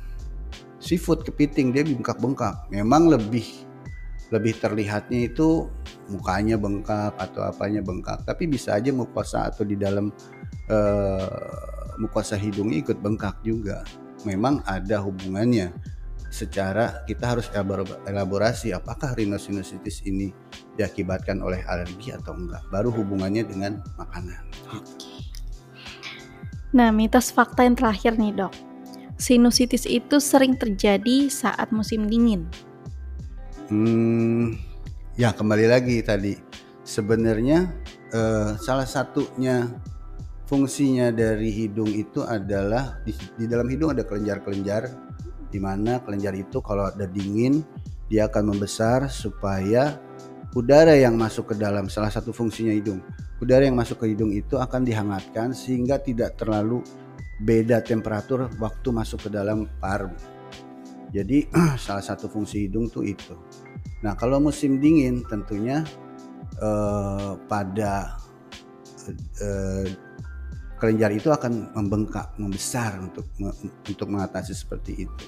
seafood 0.82 1.22
kepiting 1.22 1.70
dia 1.70 1.84
bengkak-bengkak. 1.86 2.72
Memang 2.74 3.12
lebih 3.12 3.71
lebih 4.32 4.56
terlihatnya 4.56 5.28
itu 5.28 5.68
mukanya 6.08 6.56
bengkak 6.56 7.12
atau 7.20 7.44
apanya 7.44 7.84
bengkak, 7.84 8.24
tapi 8.24 8.48
bisa 8.48 8.80
aja 8.80 8.88
mukosa 8.88 9.52
atau 9.52 9.62
di 9.68 9.76
dalam 9.76 10.08
eh, 10.72 11.52
mukosa 12.00 12.40
hidungnya 12.40 12.80
ikut 12.80 12.98
bengkak 13.04 13.36
juga. 13.44 13.84
Memang 14.24 14.64
ada 14.64 15.04
hubungannya. 15.04 15.70
Secara 16.32 17.04
kita 17.04 17.36
harus 17.36 17.52
elabor- 17.52 18.00
elaborasi 18.08 18.72
apakah 18.72 19.12
rhinosinusitis 19.12 20.00
ini 20.08 20.32
diakibatkan 20.80 21.44
oleh 21.44 21.60
alergi 21.68 22.08
atau 22.16 22.32
enggak. 22.32 22.64
Baru 22.72 22.88
hubungannya 22.88 23.44
dengan 23.44 23.84
makanan. 24.00 24.40
Nah, 26.72 26.88
mitos 26.88 27.28
fakta 27.28 27.68
yang 27.68 27.76
terakhir 27.76 28.16
nih, 28.16 28.32
Dok. 28.32 28.52
Sinusitis 29.20 29.84
itu 29.84 30.16
sering 30.24 30.56
terjadi 30.56 31.28
saat 31.28 31.68
musim 31.68 32.08
dingin. 32.08 32.48
Hmm, 33.72 34.52
ya 35.16 35.32
kembali 35.32 35.64
lagi 35.64 36.04
tadi. 36.04 36.36
Sebenarnya 36.84 37.72
eh, 38.12 38.52
salah 38.60 38.84
satunya 38.84 39.64
fungsinya 40.44 41.08
dari 41.08 41.48
hidung 41.48 41.88
itu 41.88 42.20
adalah 42.20 43.00
di, 43.00 43.16
di 43.40 43.48
dalam 43.48 43.64
hidung 43.72 43.96
ada 43.96 44.04
kelenjar-kelenjar 44.04 44.92
di 45.48 45.56
mana 45.56 46.04
kelenjar 46.04 46.36
itu 46.36 46.60
kalau 46.60 46.92
ada 46.92 47.08
dingin 47.08 47.64
dia 48.12 48.28
akan 48.28 48.52
membesar 48.52 49.08
supaya 49.08 49.96
udara 50.52 50.92
yang 50.92 51.16
masuk 51.16 51.52
ke 51.52 51.54
dalam 51.56 51.88
salah 51.88 52.12
satu 52.12 52.28
fungsinya 52.28 52.76
hidung. 52.76 53.00
Udara 53.40 53.64
yang 53.64 53.80
masuk 53.80 54.04
ke 54.04 54.12
hidung 54.12 54.36
itu 54.36 54.60
akan 54.60 54.84
dihangatkan 54.84 55.56
sehingga 55.56 55.96
tidak 55.96 56.36
terlalu 56.36 56.84
beda 57.40 57.80
temperatur 57.80 58.52
waktu 58.60 58.88
masuk 58.92 59.24
ke 59.24 59.28
dalam 59.32 59.64
paru. 59.80 60.12
Jadi 61.12 61.46
salah 61.84 62.02
satu 62.02 62.26
fungsi 62.26 62.66
hidung 62.66 62.88
tuh 62.88 63.04
itu. 63.04 63.36
Nah 64.02 64.16
kalau 64.16 64.40
musim 64.40 64.80
dingin 64.80 65.22
tentunya 65.28 65.84
eh, 66.58 67.32
pada 67.46 68.16
eh, 69.38 69.86
kelenjar 70.80 71.14
itu 71.14 71.30
akan 71.30 71.70
membengkak, 71.78 72.34
membesar 72.40 72.98
untuk 72.98 73.30
untuk 73.86 74.08
mengatasi 74.08 74.56
seperti 74.56 75.06
itu. 75.06 75.24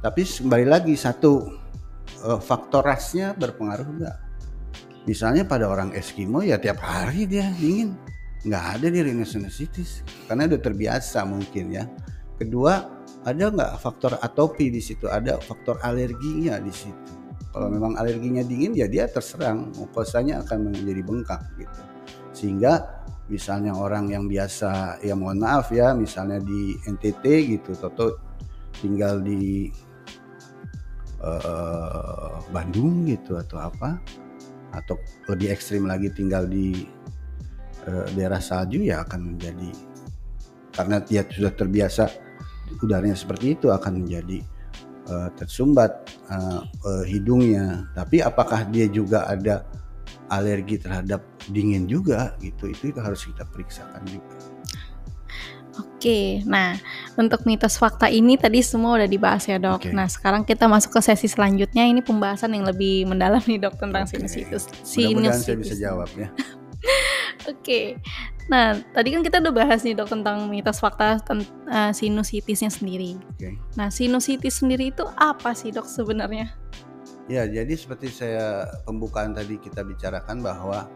Tapi 0.00 0.22
kembali 0.24 0.64
lagi 0.64 0.94
satu 0.96 1.52
eh, 2.24 2.40
faktor 2.40 2.86
rasnya 2.86 3.36
berpengaruh 3.36 3.88
enggak? 3.90 4.16
Misalnya 5.04 5.44
pada 5.44 5.68
orang 5.68 5.92
Eskimo 5.92 6.40
ya 6.40 6.56
tiap 6.56 6.80
hari 6.80 7.28
dia 7.28 7.52
dingin, 7.60 7.92
nggak 8.48 8.64
ada 8.80 8.86
di 8.88 9.04
rhinosinusitis 9.04 10.00
karena 10.24 10.48
udah 10.48 10.60
terbiasa 10.64 11.28
mungkin 11.28 11.76
ya. 11.76 11.84
Kedua 12.40 13.03
ada 13.24 13.44
nggak 13.48 13.72
faktor 13.80 14.20
atopi 14.20 14.68
di 14.68 14.80
situ, 14.84 15.08
ada 15.08 15.40
faktor 15.40 15.80
alerginya 15.80 16.60
di 16.60 16.72
situ. 16.72 17.12
Kalau 17.54 17.70
memang 17.70 17.96
alerginya 17.96 18.42
dingin 18.44 18.74
ya 18.76 18.90
dia 18.90 19.08
terserang, 19.08 19.72
mukosanya 19.78 20.42
akan 20.44 20.70
menjadi 20.74 21.02
bengkak 21.06 21.42
gitu. 21.56 21.80
Sehingga 22.34 23.04
misalnya 23.30 23.72
orang 23.72 24.12
yang 24.12 24.28
biasa 24.28 25.00
ya 25.00 25.16
mohon 25.16 25.40
maaf 25.40 25.72
ya 25.72 25.96
misalnya 25.96 26.44
di 26.44 26.76
NTT 26.84 27.24
gitu 27.56 27.72
Toto 27.72 28.20
tinggal 28.76 29.24
di 29.24 29.72
eh, 31.24 32.34
Bandung 32.52 33.08
gitu 33.08 33.40
atau 33.40 33.64
apa 33.64 33.96
atau 34.74 34.98
lebih 35.30 35.54
ekstrim 35.54 35.88
lagi 35.88 36.12
tinggal 36.12 36.44
di 36.44 36.84
eh, 37.88 38.06
daerah 38.12 38.44
salju 38.44 38.84
ya 38.84 39.00
akan 39.08 39.32
menjadi 39.32 39.70
karena 40.74 41.00
dia 41.00 41.22
sudah 41.24 41.54
terbiasa 41.54 42.23
udaranya 42.82 43.16
seperti 43.16 43.54
itu 43.54 43.70
akan 43.70 44.04
menjadi 44.04 44.42
eh, 45.08 45.28
tersumbat 45.38 46.08
eh, 46.30 46.62
eh, 46.62 47.04
hidungnya 47.08 47.88
tapi 47.94 48.20
apakah 48.24 48.66
dia 48.68 48.90
juga 48.90 49.28
ada 49.28 49.64
alergi 50.32 50.80
terhadap 50.80 51.20
dingin 51.52 51.84
juga 51.84 52.34
gitu 52.40 52.72
itu, 52.72 52.90
itu 52.90 53.00
harus 53.00 53.22
kita 53.28 53.44
periksakan 53.48 54.02
juga 54.08 54.36
Oke, 55.74 56.44
nah 56.46 56.78
untuk 57.16 57.48
mitos 57.48 57.80
fakta 57.80 58.06
ini 58.12 58.38
tadi 58.38 58.62
semua 58.62 59.00
udah 59.00 59.08
dibahas 59.08 59.48
ya 59.48 59.56
dok. 59.56 59.88
Oke. 59.88 59.90
Nah 59.90 60.06
sekarang 60.06 60.46
kita 60.46 60.70
masuk 60.70 60.94
ke 60.94 61.00
sesi 61.02 61.26
selanjutnya 61.26 61.82
ini 61.82 61.98
pembahasan 62.04 62.54
yang 62.54 62.68
lebih 62.68 63.08
mendalam 63.08 63.40
nih 63.42 63.58
dok 63.58 63.80
tentang 63.80 64.06
Oke. 64.06 64.20
sinusitis. 64.20 64.70
mudah-mudahan 64.84 65.40
saya 65.40 65.56
bisa 65.58 65.74
jawab 65.74 66.06
ya 66.14 66.28
Oke, 67.44 68.00
nah 68.48 68.72
tadi 68.96 69.12
kan 69.12 69.20
kita 69.20 69.36
udah 69.44 69.52
bahas 69.52 69.84
nih 69.84 69.92
dok 69.92 70.08
tentang 70.08 70.48
mitos 70.48 70.80
fakta 70.80 71.20
tentang 71.20 71.44
sinusitisnya 71.92 72.72
sendiri. 72.72 73.20
oke 73.20 73.52
Nah 73.76 73.92
sinusitis 73.92 74.64
sendiri 74.64 74.88
itu 74.88 75.04
apa 75.16 75.52
sih 75.52 75.68
dok 75.68 75.84
sebenarnya? 75.84 76.48
Ya, 77.28 77.48
jadi 77.48 77.72
seperti 77.72 78.12
saya 78.12 78.68
pembukaan 78.84 79.32
tadi 79.32 79.56
kita 79.56 79.80
bicarakan 79.84 80.44
bahwa 80.44 80.88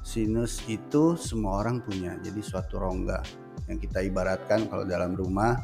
sinus 0.00 0.64
itu 0.68 1.16
semua 1.16 1.60
orang 1.64 1.84
punya. 1.84 2.16
Jadi 2.20 2.40
suatu 2.40 2.80
rongga 2.80 3.20
yang 3.68 3.76
kita 3.80 4.04
ibaratkan 4.04 4.68
kalau 4.68 4.88
dalam 4.88 5.12
rumah 5.12 5.56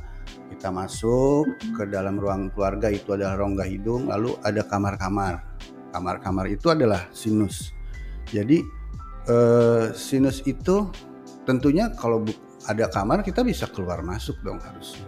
kita 0.53 0.69
masuk 0.73 1.45
ke 1.77 1.89
dalam 1.89 2.21
ruang 2.21 2.53
keluarga 2.53 2.89
itu 2.93 3.17
adalah 3.17 3.37
rongga 3.41 3.65
hidung, 3.69 4.09
lalu 4.09 4.37
ada 4.45 4.65
kamar-kamar. 4.65 5.45
kamar-kamar 5.93 6.49
itu 6.49 6.73
adalah 6.73 7.05
sinus. 7.13 7.69
Jadi 8.33 8.65
eh, 9.29 9.95
sinus 9.95 10.43
itu 10.47 10.91
tentunya 11.47 11.91
kalau 11.95 12.23
ada 12.67 12.87
kamar 12.87 13.27
kita 13.27 13.43
bisa 13.43 13.67
keluar 13.67 14.03
masuk 14.07 14.39
dong 14.47 14.63
harusnya. 14.63 15.07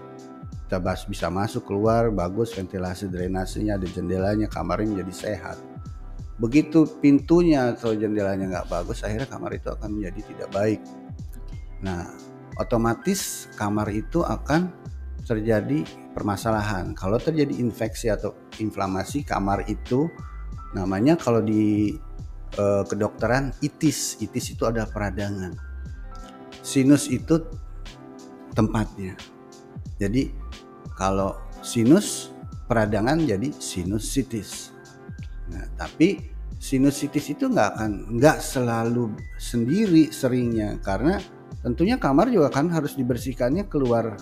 Kita 0.67 0.81
bisa 1.07 1.31
masuk 1.31 1.71
keluar 1.71 2.11
bagus 2.11 2.57
ventilasi 2.57 3.07
drainasenya 3.07 3.79
ada 3.79 3.87
jendelanya 3.87 4.51
kamarnya 4.51 4.99
menjadi 4.99 5.15
sehat. 5.15 5.59
Begitu 6.43 6.99
pintunya 6.99 7.71
atau 7.71 7.95
jendelanya 7.95 8.51
nggak 8.51 8.67
bagus 8.67 9.07
akhirnya 9.07 9.31
kamar 9.31 9.55
itu 9.55 9.71
akan 9.71 9.89
menjadi 9.95 10.21
tidak 10.35 10.49
baik. 10.51 10.81
Nah 11.87 12.11
otomatis 12.59 13.47
kamar 13.55 13.87
itu 13.95 14.27
akan 14.27 14.73
terjadi 15.23 15.87
permasalahan. 16.11 16.91
Kalau 16.99 17.23
terjadi 17.23 17.55
infeksi 17.55 18.11
atau 18.11 18.35
inflamasi 18.59 19.23
kamar 19.23 19.63
itu 19.71 20.11
namanya 20.75 21.15
kalau 21.15 21.39
di 21.39 21.95
eh, 22.55 22.85
kedokteran 22.87 23.55
itis. 23.61 24.19
Itis 24.23 24.55
itu 24.55 24.65
ada 24.65 24.87
peradangan. 24.87 25.55
Sinus 26.65 27.11
itu 27.11 27.43
tempatnya. 28.55 29.19
Jadi 29.99 30.31
kalau 30.95 31.37
sinus 31.61 32.33
peradangan 32.71 33.21
jadi 33.21 33.51
sinusitis. 33.53 34.73
Nah, 35.51 35.67
tapi 35.77 36.33
sinusitis 36.57 37.29
itu 37.37 37.51
nggak 37.51 37.69
akan 37.77 37.91
nggak 38.17 38.39
selalu 38.41 39.13
sendiri 39.37 40.09
seringnya 40.09 40.81
karena 40.81 41.21
tentunya 41.61 42.01
kamar 42.01 42.33
juga 42.33 42.49
kan 42.49 42.73
harus 42.73 42.97
dibersihkannya 42.97 43.69
keluar 43.69 44.17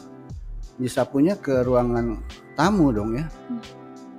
disapunya 0.80 1.38
ke 1.38 1.62
ruangan 1.62 2.18
tamu 2.58 2.90
dong 2.90 3.14
ya. 3.14 3.26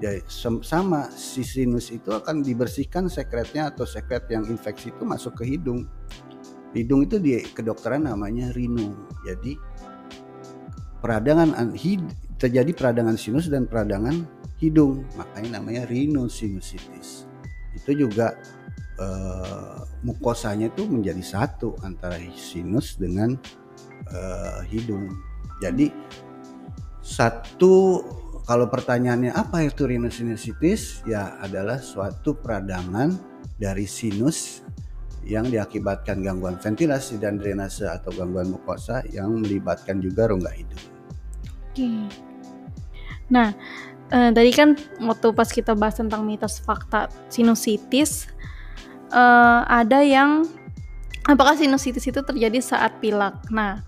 Ya 0.03 0.19
sama 0.27 1.07
si 1.15 1.47
sinus 1.47 1.87
itu 1.87 2.11
akan 2.11 2.43
dibersihkan 2.43 3.07
sekretnya 3.07 3.71
atau 3.71 3.87
sekret 3.87 4.27
yang 4.27 4.43
infeksi 4.51 4.91
itu 4.91 5.07
masuk 5.07 5.39
ke 5.39 5.55
hidung. 5.55 5.87
Hidung 6.75 7.07
itu 7.07 7.23
di 7.23 7.39
kedokteran 7.39 8.03
namanya 8.03 8.51
rino. 8.51 9.07
Jadi 9.23 9.55
peradangan 10.99 11.71
terjadi 12.35 12.71
peradangan 12.75 13.15
sinus 13.15 13.47
dan 13.47 13.63
peradangan 13.63 14.27
hidung, 14.59 15.07
makanya 15.15 15.63
namanya 15.63 15.87
rhinosinusitis. 15.87 17.23
Itu 17.71 17.95
juga 17.95 18.35
eh, 18.99 19.79
mukosanya 20.03 20.67
itu 20.67 20.83
menjadi 20.83 21.23
satu 21.23 21.79
antara 21.79 22.19
sinus 22.35 22.99
dengan 22.99 23.39
eh, 24.11 24.59
hidung. 24.67 25.15
Jadi 25.63 25.95
satu 26.99 28.03
kalau 28.43 28.67
pertanyaannya 28.67 29.31
apa 29.31 29.63
itu 29.63 29.87
rhinosinusitis 29.87 31.07
ya 31.07 31.39
adalah 31.39 31.79
suatu 31.79 32.35
peradangan 32.35 33.15
dari 33.55 33.87
sinus 33.87 34.63
yang 35.23 35.47
diakibatkan 35.47 36.19
gangguan 36.19 36.59
ventilasi 36.59 37.15
dan 37.23 37.39
drainase 37.39 37.87
atau 37.87 38.11
gangguan 38.11 38.51
mukosa 38.51 38.99
yang 39.07 39.39
melibatkan 39.39 40.03
juga 40.03 40.27
rongga 40.27 40.51
hidung. 40.51 40.83
Oke. 41.71 41.91
Nah, 43.31 43.55
eh, 44.11 44.29
tadi 44.35 44.51
kan 44.51 44.75
waktu 44.99 45.31
pas 45.31 45.47
kita 45.47 45.71
bahas 45.79 45.95
tentang 45.95 46.27
mitos 46.27 46.59
fakta 46.59 47.07
sinusitis, 47.31 48.27
eh, 49.15 49.61
ada 49.63 50.03
yang 50.03 50.43
apakah 51.23 51.55
sinusitis 51.55 52.03
itu 52.03 52.19
terjadi 52.19 52.59
saat 52.59 52.99
pilek? 52.99 53.33
Nah, 53.47 53.79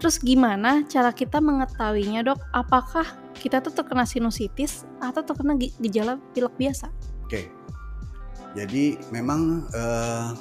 terus 0.00 0.16
gimana 0.16 0.88
cara 0.88 1.12
kita 1.12 1.44
mengetahuinya 1.44 2.24
dok? 2.24 2.40
Apakah 2.56 3.04
kita 3.38 3.62
tuh 3.62 3.72
terkena 3.72 4.04
sinusitis 4.04 4.84
atau 4.98 5.22
terkena 5.22 5.54
gejala 5.56 6.18
pilek 6.34 6.54
biasa? 6.58 6.90
Oke, 7.24 7.46
jadi 8.52 8.98
memang 9.14 9.70
uh, 9.70 10.34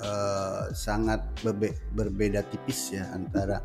uh, 0.00 0.64
sangat 0.72 1.24
berbe 1.42 1.74
berbeda 1.92 2.46
tipis 2.46 2.94
ya 2.94 3.10
antara 3.12 3.60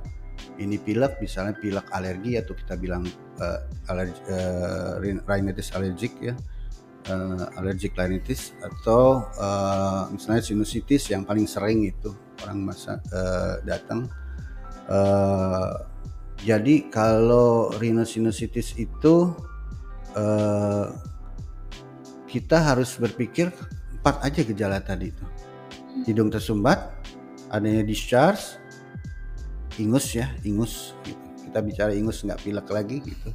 ini 0.57 0.81
pilek 0.81 1.21
misalnya 1.21 1.53
pilek 1.57 1.85
alergi 1.93 2.41
atau 2.41 2.57
kita 2.57 2.73
bilang 2.79 3.05
uh, 3.37 3.59
alergi, 3.91 4.19
uh, 4.31 4.97
rhinitis 5.29 5.69
allergic 5.77 6.13
ya 6.17 6.33
uh, 7.09 7.45
allergic 7.57 7.93
rhinitis 7.93 8.53
atau 8.61 9.25
uh, 9.37 10.09
misalnya 10.09 10.41
sinusitis 10.41 11.09
yang 11.09 11.25
paling 11.25 11.45
sering 11.45 11.85
itu 11.85 12.13
orang 12.45 12.73
masa 12.73 12.97
uh, 13.13 13.61
datang 13.65 14.09
uh, 14.89 15.90
jadi 16.41 16.89
kalau 16.89 17.69
rhinosinusitis 17.77 18.73
itu 18.81 19.29
uh, 20.17 20.89
kita 22.25 22.57
harus 22.57 22.97
berpikir 22.97 23.53
empat 24.01 24.25
aja 24.25 24.41
gejala 24.41 24.81
tadi 24.81 25.13
itu. 25.13 25.25
Hidung 26.09 26.33
tersumbat, 26.33 26.89
adanya 27.53 27.85
discharge, 27.85 28.57
ingus 29.77 30.17
ya, 30.17 30.33
ingus. 30.41 30.97
Gitu. 31.05 31.21
Kita 31.45 31.61
bicara 31.61 31.93
ingus 31.93 32.25
nggak 32.25 32.41
pilek 32.41 32.67
lagi 32.73 32.97
gitu. 33.05 33.29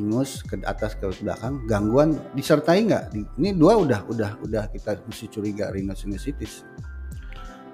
Ingus 0.00 0.40
ke 0.40 0.56
atas 0.64 0.96
ke 0.96 1.04
belakang, 1.20 1.68
gangguan 1.68 2.16
disertai 2.32 2.86
nggak? 2.86 3.04
Ini 3.36 3.52
dua 3.58 3.76
udah 3.76 4.08
udah 4.08 4.40
udah 4.40 4.72
kita 4.72 5.04
mesti 5.04 5.28
curiga 5.28 5.68
rhinosinusitis. 5.68 6.64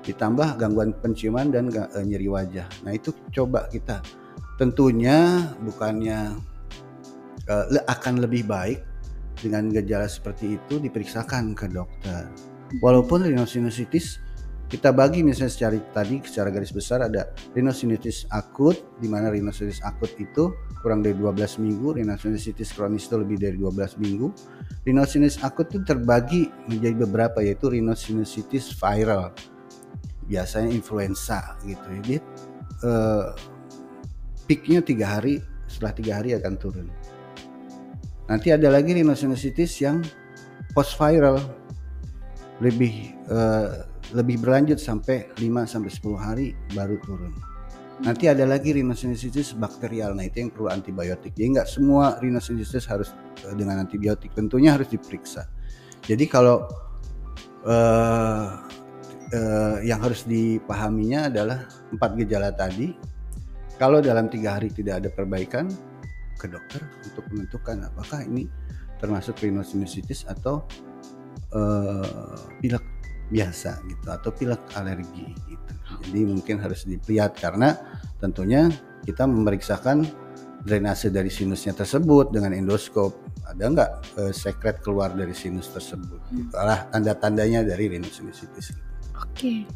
Ditambah 0.02 0.58
gangguan 0.58 0.96
penciuman 0.98 1.54
dan 1.54 1.70
uh, 1.70 2.02
nyeri 2.02 2.26
wajah. 2.26 2.66
Nah 2.82 2.90
itu 2.96 3.14
coba 3.30 3.70
kita. 3.70 4.02
Tentunya 4.54 5.50
bukannya 5.62 6.38
uh, 7.50 7.66
akan 7.90 8.22
lebih 8.22 8.46
baik 8.46 8.82
dengan 9.40 9.68
gejala 9.68 10.06
seperti 10.06 10.56
itu 10.56 10.78
diperiksakan 10.78 11.52
ke 11.52 11.66
dokter. 11.68 12.30
Walaupun 12.80 13.26
rhinosinusitis 13.28 14.24
kita 14.64 14.90
bagi 14.90 15.20
misalnya 15.20 15.52
secara 15.52 15.76
tadi 15.92 16.24
secara 16.24 16.48
garis 16.48 16.72
besar 16.72 17.04
ada 17.04 17.30
rhinosinusitis 17.52 18.26
akut 18.32 18.80
di 18.98 19.06
mana 19.06 19.28
rhinosinusitis 19.28 19.84
akut 19.84 20.10
itu 20.16 20.50
kurang 20.80 21.04
dari 21.04 21.14
12 21.16 21.62
minggu, 21.62 22.00
rhinosinusitis 22.00 22.72
kronis 22.72 23.06
itu 23.06 23.16
lebih 23.20 23.36
dari 23.38 23.56
12 23.60 24.00
minggu. 24.00 24.28
Rhinosinusitis 24.88 25.44
akut 25.44 25.68
itu 25.70 25.84
terbagi 25.84 26.48
menjadi 26.66 26.96
beberapa 27.06 27.38
yaitu 27.44 27.70
rhinosinusitis 27.70 28.72
viral. 28.76 29.30
Biasanya 30.24 30.72
influenza 30.72 31.60
gitu. 31.68 31.84
Jadi 32.00 32.16
eh, 32.84 33.26
peaknya 34.44 34.80
tiga 34.84 35.18
hari, 35.18 35.40
setelah 35.66 35.92
tiga 35.96 36.12
hari 36.20 36.36
akan 36.36 36.54
turun. 36.60 36.88
Nanti 38.24 38.48
ada 38.48 38.72
lagi 38.72 38.96
rhinosinusitis 38.96 39.72
yang 39.84 40.00
post 40.72 40.96
viral 40.96 41.40
lebih 42.62 43.12
uh, 43.28 43.84
lebih 44.14 44.40
berlanjut 44.40 44.78
sampai 44.78 45.32
5 45.36 45.42
sampai 45.66 45.90
10 45.90 46.14
hari 46.16 46.46
baru 46.72 46.96
turun. 47.02 47.34
Nanti 48.04 48.26
ada 48.26 48.42
lagi 48.42 48.74
rhinosinusitis 48.74 49.54
bakterial. 49.54 50.18
Nah, 50.18 50.26
itu 50.26 50.42
yang 50.42 50.50
perlu 50.50 50.66
antibiotik. 50.66 51.30
Jadi 51.38 51.48
nggak 51.58 51.68
semua 51.70 52.18
rhinosinusitis 52.18 52.90
harus 52.90 53.14
uh, 53.46 53.54
dengan 53.54 53.80
antibiotik. 53.82 54.34
Tentunya 54.34 54.74
harus 54.74 54.90
diperiksa. 54.90 55.46
Jadi 56.04 56.24
kalau 56.26 56.66
uh, 57.64 58.48
uh, 59.30 59.76
yang 59.80 60.02
harus 60.02 60.26
dipahaminya 60.26 61.32
adalah 61.32 61.64
empat 61.94 62.10
gejala 62.18 62.50
tadi. 62.52 63.13
Kalau 63.74 63.98
dalam 63.98 64.30
tiga 64.30 64.56
hari 64.56 64.70
tidak 64.70 65.02
ada 65.02 65.10
perbaikan, 65.10 65.66
ke 66.38 66.46
dokter 66.50 66.82
untuk 67.06 67.24
menentukan 67.30 67.88
apakah 67.88 68.20
ini 68.26 68.50
termasuk 68.98 69.38
rhinosinusitis 69.40 70.26
atau 70.26 70.66
uh, 71.54 72.36
pilek 72.58 72.84
biasa 73.32 73.80
gitu 73.88 74.06
atau 74.12 74.30
pilek 74.34 74.60
alergi 74.76 75.32
gitu. 75.48 75.72
Jadi 76.10 76.20
mungkin 76.28 76.60
harus 76.60 76.84
dilihat 76.84 77.38
karena 77.38 77.74
tentunya 78.20 78.68
kita 79.08 79.24
memeriksakan 79.24 80.04
drainase 80.64 81.12
dari 81.12 81.28
sinusnya 81.28 81.76
tersebut 81.76 82.32
dengan 82.32 82.56
endoskop 82.56 83.12
ada 83.44 83.68
nggak 83.68 83.90
uh, 84.16 84.32
sekret 84.32 84.80
keluar 84.80 85.12
dari 85.12 85.36
sinus 85.36 85.68
tersebut 85.68 86.16
hmm. 86.32 86.48
itulah 86.48 86.88
tanda-tandanya 86.88 87.60
dari 87.68 87.92
rhinosinusitis 87.92 88.72
oke 89.12 89.68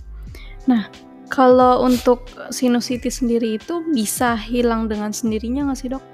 nah 0.65 0.89
kalau 1.29 1.85
untuk 1.85 2.25
sinusitis 2.51 3.21
sendiri 3.21 3.61
itu 3.61 3.85
bisa 3.95 4.35
hilang 4.37 4.89
dengan 4.89 5.13
sendirinya 5.13 5.69
nggak 5.69 5.79
sih 5.79 5.93
dok 5.93 6.05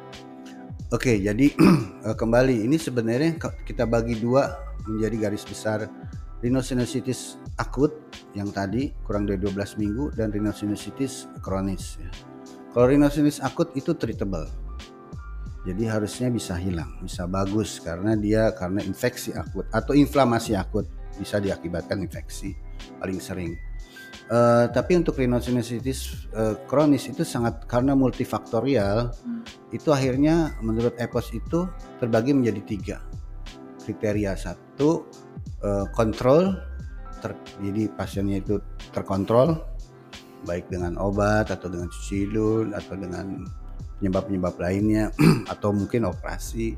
Oke, 0.94 1.18
jadi 1.18 1.50
eh, 2.07 2.14
kembali 2.14 2.70
ini 2.70 2.79
sebenarnya 2.79 3.35
kita 3.66 3.83
bagi 3.83 4.14
dua 4.14 4.55
menjadi 4.87 5.27
garis 5.27 5.42
besar 5.42 5.90
rhinosinusitis 6.38 7.40
akut 7.59 7.90
yang 8.37 8.55
tadi 8.55 8.94
kurang 9.03 9.27
dari 9.27 9.42
12 9.42 9.81
minggu 9.81 10.14
dan 10.14 10.31
rhinosinusitis 10.31 11.27
kronis 11.42 11.98
ya. 11.98 12.11
Kalau 12.70 12.87
rhinosinusitis 12.87 13.42
akut 13.42 13.74
itu 13.74 13.96
treatable. 13.98 14.46
Jadi 15.66 15.83
harusnya 15.88 16.31
bisa 16.31 16.53
hilang, 16.55 17.00
bisa 17.03 17.27
bagus 17.27 17.83
karena 17.83 18.14
dia 18.14 18.55
karena 18.55 18.85
infeksi 18.85 19.35
akut 19.35 19.64
atau 19.72 19.98
inflamasi 19.98 20.55
akut 20.55 20.87
bisa 21.16 21.42
diakibatkan 21.42 22.05
infeksi 22.07 22.55
paling 23.03 23.18
sering. 23.18 23.57
Uh, 24.24 24.72
tapi 24.72 24.96
untuk 24.96 25.20
rhinosinusitis 25.20 26.32
uh, 26.32 26.56
kronis 26.64 27.12
itu 27.12 27.28
sangat 27.28 27.68
karena 27.68 27.92
multifaktorial, 27.92 29.12
hmm. 29.12 29.76
itu 29.76 29.92
akhirnya 29.92 30.56
menurut 30.64 30.96
EPOS 30.96 31.36
itu 31.36 31.68
terbagi 32.00 32.32
menjadi 32.32 32.62
tiga 32.64 32.98
kriteria 33.84 34.32
satu 34.34 35.04
eh, 35.60 35.86
kontrol 35.92 36.56
ter- 37.20 37.36
jadi 37.60 37.92
pasiennya 37.92 38.40
itu 38.40 38.54
terkontrol 38.96 39.60
baik 40.48 40.72
dengan 40.72 40.96
obat 40.96 41.52
atau 41.52 41.68
dengan 41.68 41.88
cuci 41.92 42.14
hidung 42.24 42.72
atau 42.72 42.96
dengan 42.96 43.44
penyebab-penyebab 44.00 44.56
lainnya 44.60 45.12
atau 45.52 45.72
mungkin 45.72 46.08
operasi 46.08 46.76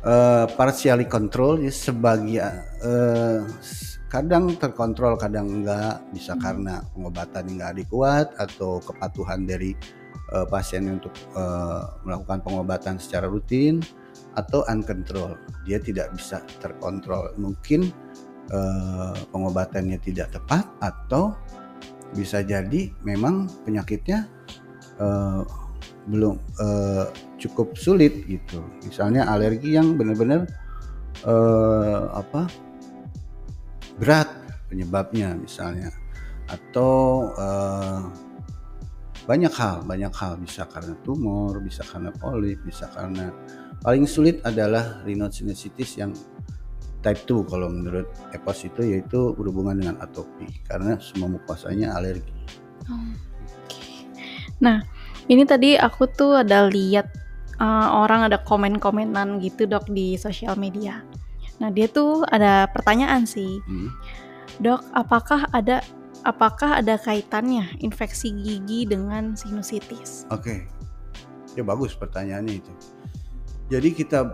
eh 0.00 0.46
partially 0.56 1.04
control 1.04 1.60
ya 1.60 1.68
sebagian 1.68 2.54
eh, 2.80 3.44
s- 3.60 4.00
kadang 4.08 4.56
terkontrol 4.56 5.14
kadang 5.20 5.46
enggak. 5.60 6.00
Bisa 6.10 6.34
karena 6.40 6.80
pengobatan 6.96 7.46
yang 7.46 7.54
enggak 7.60 7.72
adekuat 7.76 8.26
atau 8.40 8.80
kepatuhan 8.80 9.44
dari 9.44 9.76
eh, 10.32 10.46
pasien 10.48 10.88
untuk 10.88 11.12
eh, 11.36 11.82
melakukan 12.08 12.40
pengobatan 12.40 12.96
secara 12.96 13.28
rutin 13.28 13.84
atau 14.34 14.64
uncontrol. 14.72 15.36
Dia 15.68 15.76
tidak 15.78 16.16
bisa 16.16 16.40
terkontrol. 16.64 17.36
Mungkin 17.36 17.92
eh, 18.50 19.14
pengobatannya 19.30 20.00
tidak 20.00 20.32
tepat 20.32 20.64
atau 20.80 21.36
bisa 22.16 22.42
jadi 22.42 22.90
memang 23.06 23.46
penyakitnya 23.68 24.26
eh, 24.98 25.42
belum 26.08 26.34
eh, 26.58 27.06
cukup 27.40 27.74
sulit 27.74 28.28
gitu. 28.28 28.60
Misalnya 28.84 29.24
alergi 29.26 29.74
yang 29.74 29.96
benar-benar 29.96 30.44
eh, 31.24 32.02
apa 32.12 32.46
berat 33.96 34.28
penyebabnya 34.68 35.34
misalnya 35.36 35.88
atau 36.46 37.26
eh, 37.34 38.00
banyak 39.24 39.52
hal 39.52 39.84
banyak 39.84 40.12
hal 40.12 40.40
bisa 40.40 40.64
karena 40.66 40.96
tumor 41.04 41.60
bisa 41.60 41.84
karena 41.84 42.10
polip 42.10 42.60
bisa 42.64 42.88
karena 42.90 43.30
paling 43.80 44.04
sulit 44.08 44.40
adalah 44.44 45.04
rhinosinusitis 45.04 46.00
yang 46.00 46.12
type 47.00 47.24
2 47.28 47.48
kalau 47.48 47.68
menurut 47.72 48.08
EPOS 48.36 48.68
itu 48.68 48.80
yaitu 48.92 49.32
berhubungan 49.36 49.80
dengan 49.80 49.96
atopi 50.04 50.48
karena 50.68 51.00
semua 51.00 51.32
mukosanya 51.32 51.96
alergi. 51.96 52.32
Nah, 54.60 54.84
ini 55.24 55.48
tadi 55.48 55.80
aku 55.80 56.04
tuh 56.12 56.44
ada 56.44 56.68
lihat 56.68 57.08
uh, 57.60 58.02
orang 58.02 58.26
ada 58.26 58.40
komen-komenan 58.42 59.38
gitu 59.44 59.68
dok 59.68 59.86
di 59.92 60.16
sosial 60.16 60.56
media. 60.56 61.04
Nah, 61.60 61.68
dia 61.68 61.86
tuh 61.86 62.24
ada 62.24 62.66
pertanyaan 62.72 63.28
sih, 63.28 63.60
Hmm. 63.68 63.92
dok, 64.64 64.80
apakah 64.96 65.44
ada 65.52 65.84
apakah 66.24 66.80
ada 66.80 66.96
kaitannya 66.96 67.68
infeksi 67.84 68.32
gigi 68.32 68.88
dengan 68.88 69.36
sinusitis? 69.36 70.24
Oke, 70.32 70.64
ya 71.54 71.62
bagus 71.64 71.92
pertanyaannya 71.96 72.64
itu. 72.64 72.72
Jadi 73.70 73.94
kita 73.94 74.26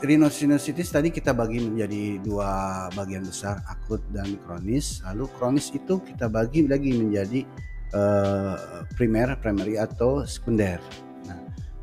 rhinosinusitis 0.00 0.88
tadi 0.88 1.12
kita 1.12 1.36
bagi 1.36 1.60
menjadi 1.60 2.16
dua 2.24 2.88
bagian 2.96 3.28
besar 3.28 3.60
akut 3.68 4.00
dan 4.08 4.40
kronis. 4.40 5.04
Lalu 5.04 5.28
kronis 5.36 5.68
itu 5.76 6.00
kita 6.00 6.32
bagi 6.32 6.64
lagi 6.64 6.96
menjadi 6.96 7.44
eh, 7.92 8.56
primer, 8.96 9.36
primary 9.36 9.76
atau 9.76 10.24
sekunder. 10.24 10.80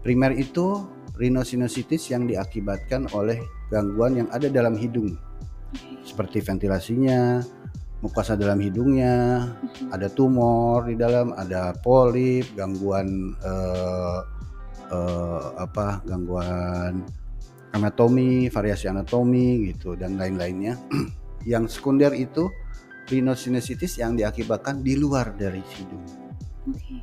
Primer 0.08 0.40
itu 0.40 0.88
rhinosinusitis 1.20 2.16
yang 2.16 2.32
diakibatkan 2.32 3.12
oleh 3.12 3.44
gangguan 3.68 4.24
yang 4.24 4.32
ada 4.32 4.48
dalam 4.48 4.80
hidung, 4.80 5.20
seperti 6.08 6.40
ventilasinya, 6.40 7.44
mukosa 8.00 8.40
dalam 8.40 8.56
hidungnya, 8.64 9.44
ada 9.92 10.08
tumor 10.08 10.88
di 10.88 10.96
dalam, 10.96 11.36
ada 11.36 11.76
polip, 11.84 12.48
gangguan 12.56 13.36
eh, 13.36 14.20
eh, 14.96 15.46
apa 15.60 16.00
gangguan 16.08 17.04
anatomi, 17.76 18.48
variasi 18.48 18.88
anatomi 18.88 19.76
gitu 19.76 20.00
dan 20.00 20.16
lain-lainnya. 20.16 20.80
yang 21.52 21.68
sekunder 21.68 22.16
itu 22.16 22.48
rhinosinusitis 23.12 24.00
yang 24.00 24.16
diakibatkan 24.16 24.80
di 24.80 24.96
luar 24.96 25.36
dari 25.36 25.60
hidung. 25.60 26.08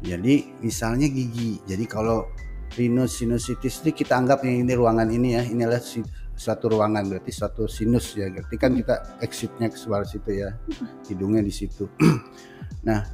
Jadi 0.01 0.65
misalnya 0.65 1.05
gigi. 1.05 1.61
Jadi 1.69 1.85
kalau 1.85 2.33
rhinosinusitis 2.73 3.85
itu 3.85 4.05
kita 4.05 4.17
anggap 4.17 4.43
yang 4.49 4.65
ini 4.65 4.73
ruangan 4.73 5.09
ini 5.13 5.37
ya, 5.37 5.43
ini 5.45 5.61
adalah 5.63 5.85
si- 5.85 6.07
suatu 6.35 6.67
ruangan 6.67 7.07
berarti 7.07 7.31
suatu 7.31 7.71
sinus 7.71 8.17
ya. 8.19 8.27
Berarti 8.33 8.57
kan 8.59 8.75
kita 8.75 9.21
exitnya 9.23 9.71
ke 9.71 9.79
luar 9.87 10.03
situ 10.05 10.31
ya. 10.35 10.57
Hidungnya 11.07 11.41
di 11.45 11.53
situ. 11.55 11.87
nah, 12.89 13.07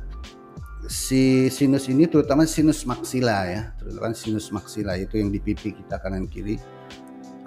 si 0.89 1.53
sinus 1.53 1.87
ini 1.93 2.09
terutama 2.09 2.49
sinus 2.49 2.89
maksila 2.89 3.47
ya, 3.47 3.63
terutama 3.77 4.17
sinus 4.17 4.49
maksila 4.49 4.97
itu 4.97 5.21
yang 5.21 5.29
di 5.29 5.39
pipi 5.39 5.77
kita 5.77 6.01
kanan 6.01 6.25
kiri. 6.27 6.57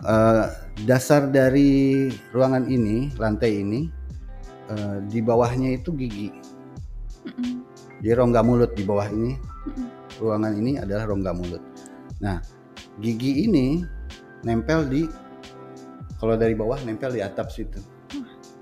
Eh, 0.04 0.46
dasar 0.86 1.32
dari 1.32 2.12
ruangan 2.36 2.68
ini, 2.68 3.10
lantai 3.18 3.64
ini 3.64 3.88
eh, 4.70 4.98
di 5.10 5.20
bawahnya 5.24 5.74
itu 5.74 5.96
gigi. 5.96 6.30
Jadi 8.04 8.12
rongga 8.12 8.44
mulut 8.44 8.76
di 8.76 8.84
bawah 8.84 9.08
ini, 9.08 9.40
ruangan 10.20 10.54
ini 10.60 10.76
adalah 10.76 11.08
rongga 11.08 11.32
mulut. 11.32 11.73
Nah, 12.24 12.40
gigi 13.04 13.44
ini 13.44 13.84
nempel 14.48 14.88
di 14.88 15.04
kalau 16.16 16.40
dari 16.40 16.56
bawah 16.56 16.80
nempel 16.88 17.12
di 17.12 17.20
atap 17.20 17.52
situ. 17.52 17.84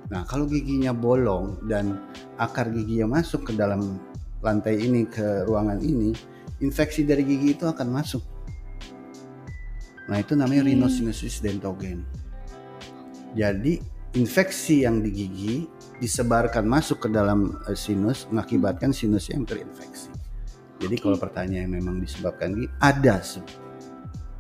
Nah, 0.10 0.26
kalau 0.26 0.50
giginya 0.50 0.91
bolong 0.91 1.62
dan 1.69 2.02
akar 2.41 2.74
giginya 2.74 3.21
masuk 3.21 3.47
ke 3.47 3.54
dalam 3.54 4.02
lantai 4.41 4.82
ini 4.82 5.06
ke 5.06 5.45
ruangan 5.45 5.78
ini, 5.80 6.12
infeksi 6.60 7.06
dari 7.06 7.24
gigi 7.24 7.56
itu 7.56 7.69
akan 7.69 7.88
masuk. 7.88 8.26
Nah, 10.10 10.17
itu 10.19 10.36
namanya 10.36 10.67
Oke. 10.67 10.69
rhinosinusis 10.76 11.39
dentogen. 11.39 12.04
Jadi, 13.32 13.80
infeksi 14.19 14.84
yang 14.84 15.00
di 15.00 15.10
gigi 15.13 15.56
disebarkan 16.04 16.67
masuk 16.67 17.08
ke 17.08 17.10
dalam 17.13 17.56
eh, 17.69 17.78
sinus 17.78 18.28
mengakibatkan 18.28 18.91
sinus 18.91 19.32
yang 19.32 19.47
terinfeksi. 19.47 20.11
Jadi 20.82 20.96
kalau 20.98 21.15
pertanyaan 21.15 21.70
yang 21.70 21.74
memang 21.78 22.02
disebabkan 22.02 22.58
gigi 22.58 22.67
ada 22.82 23.22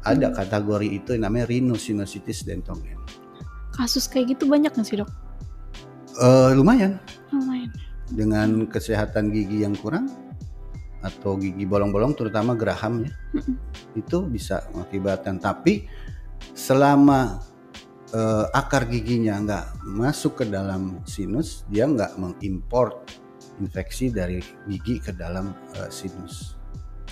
ada 0.01 0.27
kategori 0.33 0.87
itu 0.89 1.13
yang 1.13 1.29
namanya 1.29 1.45
rhinosinusitis 1.45 2.41
dentogen. 2.41 2.97
Kasus 3.71 4.09
kayak 4.09 4.33
gitu 4.35 4.49
banyak 4.49 4.73
nggak 4.73 4.87
sih 4.87 4.97
dok? 4.97 5.09
Eh, 6.19 6.51
lumayan 6.57 6.99
Lumayan. 7.31 7.71
dengan 8.11 8.67
kesehatan 8.67 9.31
gigi 9.31 9.63
yang 9.63 9.71
kurang 9.79 10.11
atau 11.01 11.39
gigi 11.39 11.63
bolong-bolong 11.63 12.13
terutama 12.13 12.53
geraham 12.53 13.07
ya 13.07 13.11
Mm-mm. 13.33 13.55
itu 13.95 14.27
bisa 14.27 14.61
mengakibatkan 14.75 15.39
tapi 15.39 15.87
selama 16.53 17.39
eh, 18.11 18.45
akar 18.53 18.85
giginya 18.91 19.39
nggak 19.39 19.65
masuk 19.87 20.43
ke 20.43 20.45
dalam 20.51 20.99
sinus 21.07 21.63
dia 21.71 21.87
nggak 21.87 22.19
mengimport 22.19 23.07
infeksi 23.61 24.09
dari 24.09 24.41
gigi 24.65 24.97
ke 24.97 25.13
dalam 25.13 25.53
eh, 25.77 25.87
sinus 25.87 26.57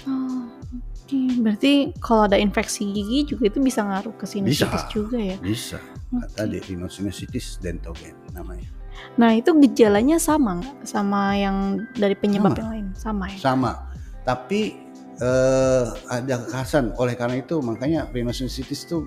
Oh, 0.07 0.47
oke. 0.71 1.19
Berarti 1.43 1.91
kalau 1.99 2.23
ada 2.31 2.39
infeksi 2.39 2.87
gigi 2.87 3.35
juga 3.35 3.51
itu 3.51 3.59
bisa 3.59 3.83
ngaruh 3.83 4.15
ke 4.15 4.23
sinusitis 4.23 4.87
Bisa. 4.87 4.87
juga 4.87 5.19
ya? 5.19 5.35
bisa 5.43 5.75
Oke. 6.15 6.39
tadi 6.39 6.57
rhinosinusitis 6.63 7.59
dentogen 7.59 8.15
namanya 8.31 8.71
Nah 9.19 9.35
itu 9.35 9.51
gejalanya 9.59 10.15
sama 10.19 10.59
nggak 10.63 10.87
sama 10.87 11.35
yang 11.35 11.83
dari 11.99 12.15
penyebab 12.15 12.55
Sama. 12.55 12.59
yang 12.63 12.69
lain? 12.71 12.85
Sama 12.95 13.25
ya? 13.27 13.37
sama 13.37 13.71
tapi 14.23 14.61
eh, 15.19 15.85
ada 16.07 16.35
kekhasan 16.47 16.95
oleh 16.95 17.19
karena 17.19 17.43
itu 17.43 17.59
makanya 17.59 18.07
rhinosinusitis 18.15 18.87
itu 18.87 19.03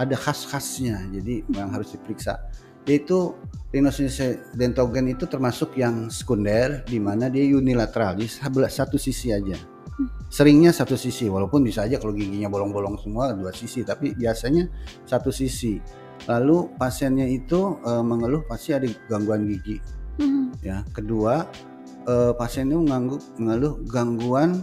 ada 0.00 0.16
khas-khasnya 0.16 1.04
jadi 1.12 1.44
yang 1.52 1.68
harus 1.68 1.92
diperiksa 1.92 2.40
yaitu 2.84 3.32
rhinosinusitis 3.74 4.54
dentogen 4.54 5.10
itu 5.10 5.26
termasuk 5.26 5.74
yang 5.74 6.06
sekunder 6.06 6.86
di 6.86 7.02
mana 7.02 7.26
dia 7.26 7.42
unilateral 7.42 8.14
di 8.14 8.30
sebelah 8.30 8.70
satu 8.70 8.94
sisi 8.94 9.34
aja. 9.34 9.58
Seringnya 10.30 10.74
satu 10.74 10.98
sisi 10.98 11.30
walaupun 11.30 11.62
bisa 11.62 11.86
aja 11.86 11.98
kalau 12.02 12.14
giginya 12.14 12.50
bolong-bolong 12.50 12.98
semua 12.98 13.30
dua 13.34 13.54
sisi 13.54 13.82
tapi 13.82 14.14
biasanya 14.14 14.70
satu 15.06 15.34
sisi. 15.34 15.82
Lalu 16.30 16.70
pasiennya 16.78 17.26
itu 17.26 17.78
eh, 17.82 18.04
mengeluh 18.04 18.46
pasti 18.46 18.74
ada 18.74 18.86
gangguan 19.10 19.50
gigi. 19.50 19.82
Hmm. 20.14 20.54
ya 20.62 20.86
kedua 20.94 21.42
eh, 22.06 22.32
pasien 22.38 22.70
itu 22.70 22.78
mengganggu 22.78 23.18
mengeluh 23.42 23.74
gangguan 23.90 24.62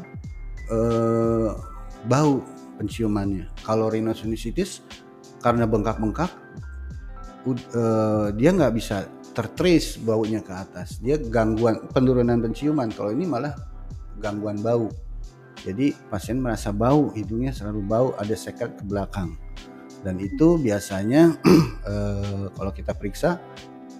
eh, 0.71 1.51
bau 2.07 2.39
penciumannya. 2.79 3.51
Kalau 3.67 3.91
rhinosinusitis 3.91 4.88
karena 5.43 5.67
bengkak-bengkak 5.67 6.40
eh, 7.49 8.27
dia 8.38 8.49
nggak 8.54 8.73
bisa 8.73 9.08
tertrace 9.32 9.97
baunya 10.01 10.43
ke 10.43 10.51
atas 10.51 10.99
dia 10.99 11.15
gangguan 11.15 11.88
penurunan 11.89 12.38
penciuman 12.43 12.91
kalau 12.91 13.15
ini 13.15 13.23
malah 13.25 13.56
gangguan 14.19 14.60
bau 14.60 14.91
jadi 15.62 15.93
pasien 16.10 16.41
merasa 16.41 16.73
bau 16.73 17.13
hidungnya 17.15 17.54
selalu 17.56 17.82
bau 17.86 18.08
ada 18.17 18.36
seket 18.36 18.75
ke 18.77 18.84
belakang 18.84 19.38
dan 20.01 20.17
itu 20.17 20.58
biasanya 20.58 21.38
eh, 21.91 22.45
kalau 22.51 22.71
kita 22.73 22.91
periksa 22.97 23.39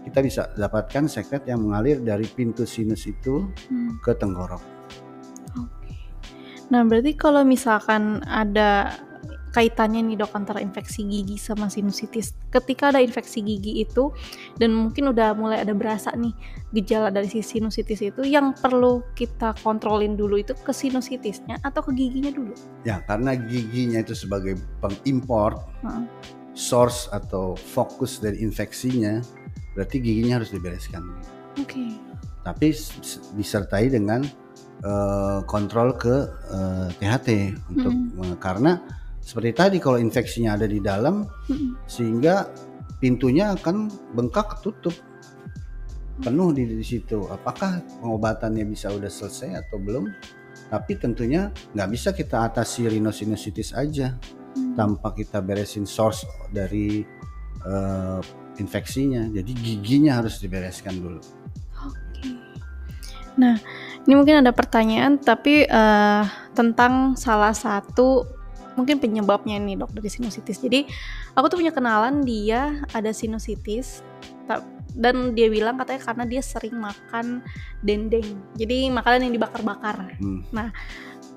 kita 0.02 0.20
bisa 0.26 0.50
dapatkan 0.58 1.06
sekret 1.06 1.46
yang 1.46 1.62
mengalir 1.62 2.02
dari 2.02 2.26
pintu 2.26 2.66
sinus 2.66 3.06
itu 3.06 3.46
Hmm. 3.70 4.02
ke 4.02 4.18
tenggorok. 4.18 4.62
Oke. 5.62 5.94
Nah 6.74 6.82
berarti 6.82 7.14
kalau 7.14 7.46
misalkan 7.46 8.26
ada 8.26 8.98
kaitannya 9.52 10.00
nih 10.02 10.18
dok 10.24 10.32
antara 10.32 10.64
infeksi 10.64 11.04
gigi 11.04 11.36
sama 11.36 11.68
sinusitis. 11.68 12.32
Ketika 12.50 12.90
ada 12.96 13.04
infeksi 13.04 13.44
gigi 13.44 13.84
itu 13.84 14.16
dan 14.56 14.72
mungkin 14.72 15.12
udah 15.12 15.36
mulai 15.36 15.60
ada 15.60 15.76
berasa 15.76 16.12
nih 16.16 16.32
gejala 16.72 17.12
dari 17.12 17.28
si 17.28 17.44
sinusitis 17.44 18.00
itu 18.00 18.24
yang 18.24 18.56
perlu 18.56 19.04
kita 19.14 19.52
kontrolin 19.60 20.16
dulu 20.16 20.40
itu 20.40 20.56
ke 20.56 20.72
sinusitisnya 20.72 21.60
atau 21.62 21.84
ke 21.84 21.92
giginya 21.92 22.32
dulu? 22.32 22.56
Ya, 22.88 23.04
karena 23.04 23.36
giginya 23.36 24.00
itu 24.00 24.16
sebagai 24.16 24.56
pengimpor 24.80 25.60
Heeh. 25.84 26.04
source 26.56 27.12
atau 27.12 27.54
fokus 27.60 28.24
dari 28.24 28.40
infeksinya, 28.40 29.20
berarti 29.76 30.00
giginya 30.00 30.40
harus 30.40 30.52
dibereskan. 30.56 31.04
Oke. 31.60 32.00
Tapi 32.42 32.72
s- 32.72 32.96
s- 33.04 33.20
disertai 33.36 33.92
dengan 33.92 34.24
eh, 34.82 35.40
kontrol 35.46 35.94
ke 36.00 36.16
eh, 36.50 36.88
THT 36.98 37.28
untuk 37.70 37.94
eh, 38.26 38.36
karena 38.42 38.80
seperti 39.32 39.52
tadi 39.56 39.78
kalau 39.80 39.96
infeksinya 39.96 40.60
ada 40.60 40.68
di 40.68 40.84
dalam 40.84 41.24
Mm-mm. 41.48 41.88
sehingga 41.88 42.52
pintunya 43.00 43.56
akan 43.56 43.88
bengkak 44.12 44.60
ketutup 44.60 44.92
penuh 46.20 46.52
di, 46.52 46.68
di 46.68 46.84
situ. 46.84 47.24
Apakah 47.32 47.80
pengobatannya 48.04 48.68
bisa 48.68 48.92
udah 48.92 49.08
selesai 49.08 49.56
atau 49.56 49.80
belum? 49.80 50.12
Tapi 50.68 51.00
tentunya 51.00 51.48
nggak 51.72 51.90
bisa 51.96 52.12
kita 52.12 52.44
atasi 52.52 52.92
rhinosinusitis 52.92 53.72
aja 53.72 54.20
Hmm. 54.52 54.76
tanpa 54.76 55.16
kita 55.16 55.40
beresin 55.40 55.88
source 55.88 56.28
dari 56.52 57.08
eh, 57.64 58.20
infeksinya. 58.60 59.32
Jadi 59.32 59.52
giginya 59.56 60.20
harus 60.20 60.44
dibereskan 60.44 61.00
dulu. 61.00 61.24
Oke. 61.88 62.28
Nah, 63.40 63.56
ini 64.04 64.12
mungkin 64.12 64.44
ada 64.44 64.52
pertanyaan 64.52 65.24
tapi 65.24 65.64
eh, 65.64 66.24
tentang 66.52 67.16
salah 67.16 67.56
satu 67.56 68.28
mungkin 68.76 68.98
penyebabnya 69.00 69.60
nih 69.60 69.76
dok 69.80 69.92
dari 69.92 70.10
sinusitis. 70.10 70.60
Jadi 70.62 70.88
aku 71.36 71.46
tuh 71.52 71.58
punya 71.60 71.74
kenalan 71.76 72.24
dia 72.24 72.82
ada 72.96 73.12
sinusitis 73.12 74.04
dan 74.92 75.32
dia 75.32 75.48
bilang 75.48 75.80
katanya 75.80 76.02
karena 76.04 76.24
dia 76.28 76.42
sering 76.44 76.76
makan 76.76 77.40
dendeng. 77.80 78.28
Jadi 78.60 78.92
makanan 78.92 79.28
yang 79.28 79.34
dibakar-bakar. 79.40 80.20
Hmm. 80.20 80.44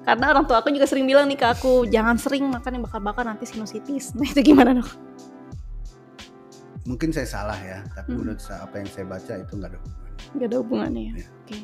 Karena 0.05 0.37
orang 0.37 0.44
tua 0.44 0.61
aku 0.61 0.68
juga 0.68 0.85
sering 0.85 1.09
bilang 1.09 1.25
nih 1.31 1.38
ke 1.38 1.47
aku 1.49 1.88
jangan 1.88 2.20
sering 2.20 2.44
makan 2.51 2.77
yang 2.77 2.85
bakar-bakar 2.85 3.25
nanti 3.25 3.49
sinusitis. 3.49 4.12
Nah 4.18 4.27
itu 4.29 4.42
gimana 4.42 4.77
dok? 4.77 4.90
Mungkin 6.85 7.16
saya 7.16 7.25
salah 7.25 7.57
ya, 7.57 7.81
tapi 7.97 8.12
Hmm. 8.12 8.20
menurut 8.20 8.40
saya 8.44 8.61
apa 8.68 8.77
yang 8.77 8.88
saya 8.92 9.09
baca 9.09 9.33
itu 9.40 9.53
nggak 9.57 9.70
ada 9.73 9.79
hubungannya. 9.81 10.20
Gak 10.37 10.47
ada 10.53 10.57
hubungannya 10.61 11.03
ya. 11.03 11.14
Iya. 11.16 11.27
Oke. 11.33 11.59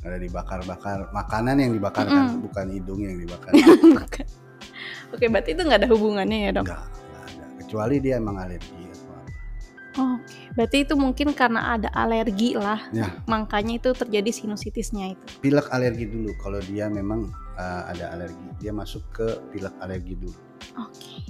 Nggak 0.00 0.08
ada 0.12 0.18
dibakar-bakar, 0.20 0.98
makanan 1.16 1.56
yang 1.64 1.72
dibakarkan, 1.72 2.24
Mm-mm. 2.28 2.44
bukan 2.44 2.66
hidung 2.68 3.00
yang 3.00 3.16
dibakar. 3.16 3.52
Bukan. 3.96 4.26
Oke 5.10 5.26
berarti 5.26 5.52
itu 5.54 5.62
nggak 5.62 5.80
ada 5.84 5.90
hubungannya 5.90 6.38
ya 6.46 6.50
dok? 6.54 6.64
Enggak, 6.66 6.82
enggak 6.86 7.24
ada. 7.26 7.44
Kecuali 7.62 7.96
dia 7.98 8.14
emang 8.18 8.36
alergi 8.38 8.82
atau 8.86 9.10
apa. 9.10 9.30
Oke, 9.90 10.38
berarti 10.54 10.76
itu 10.86 10.94
mungkin 10.94 11.28
karena 11.34 11.60
ada 11.74 11.88
alergi 11.90 12.54
lah, 12.54 12.80
Ya. 12.94 13.10
makanya 13.26 13.78
itu 13.78 13.90
terjadi 13.90 14.30
sinusitisnya 14.30 15.18
itu. 15.18 15.24
Pilek 15.42 15.66
alergi 15.70 16.06
dulu. 16.06 16.30
Kalau 16.38 16.62
dia 16.62 16.86
memang 16.86 17.30
uh, 17.58 17.82
ada 17.90 18.14
alergi, 18.14 18.48
dia 18.58 18.70
masuk 18.70 19.02
ke 19.10 19.26
pilek 19.50 19.74
alergi 19.82 20.14
dulu. 20.14 20.38
Oke. 20.78 21.29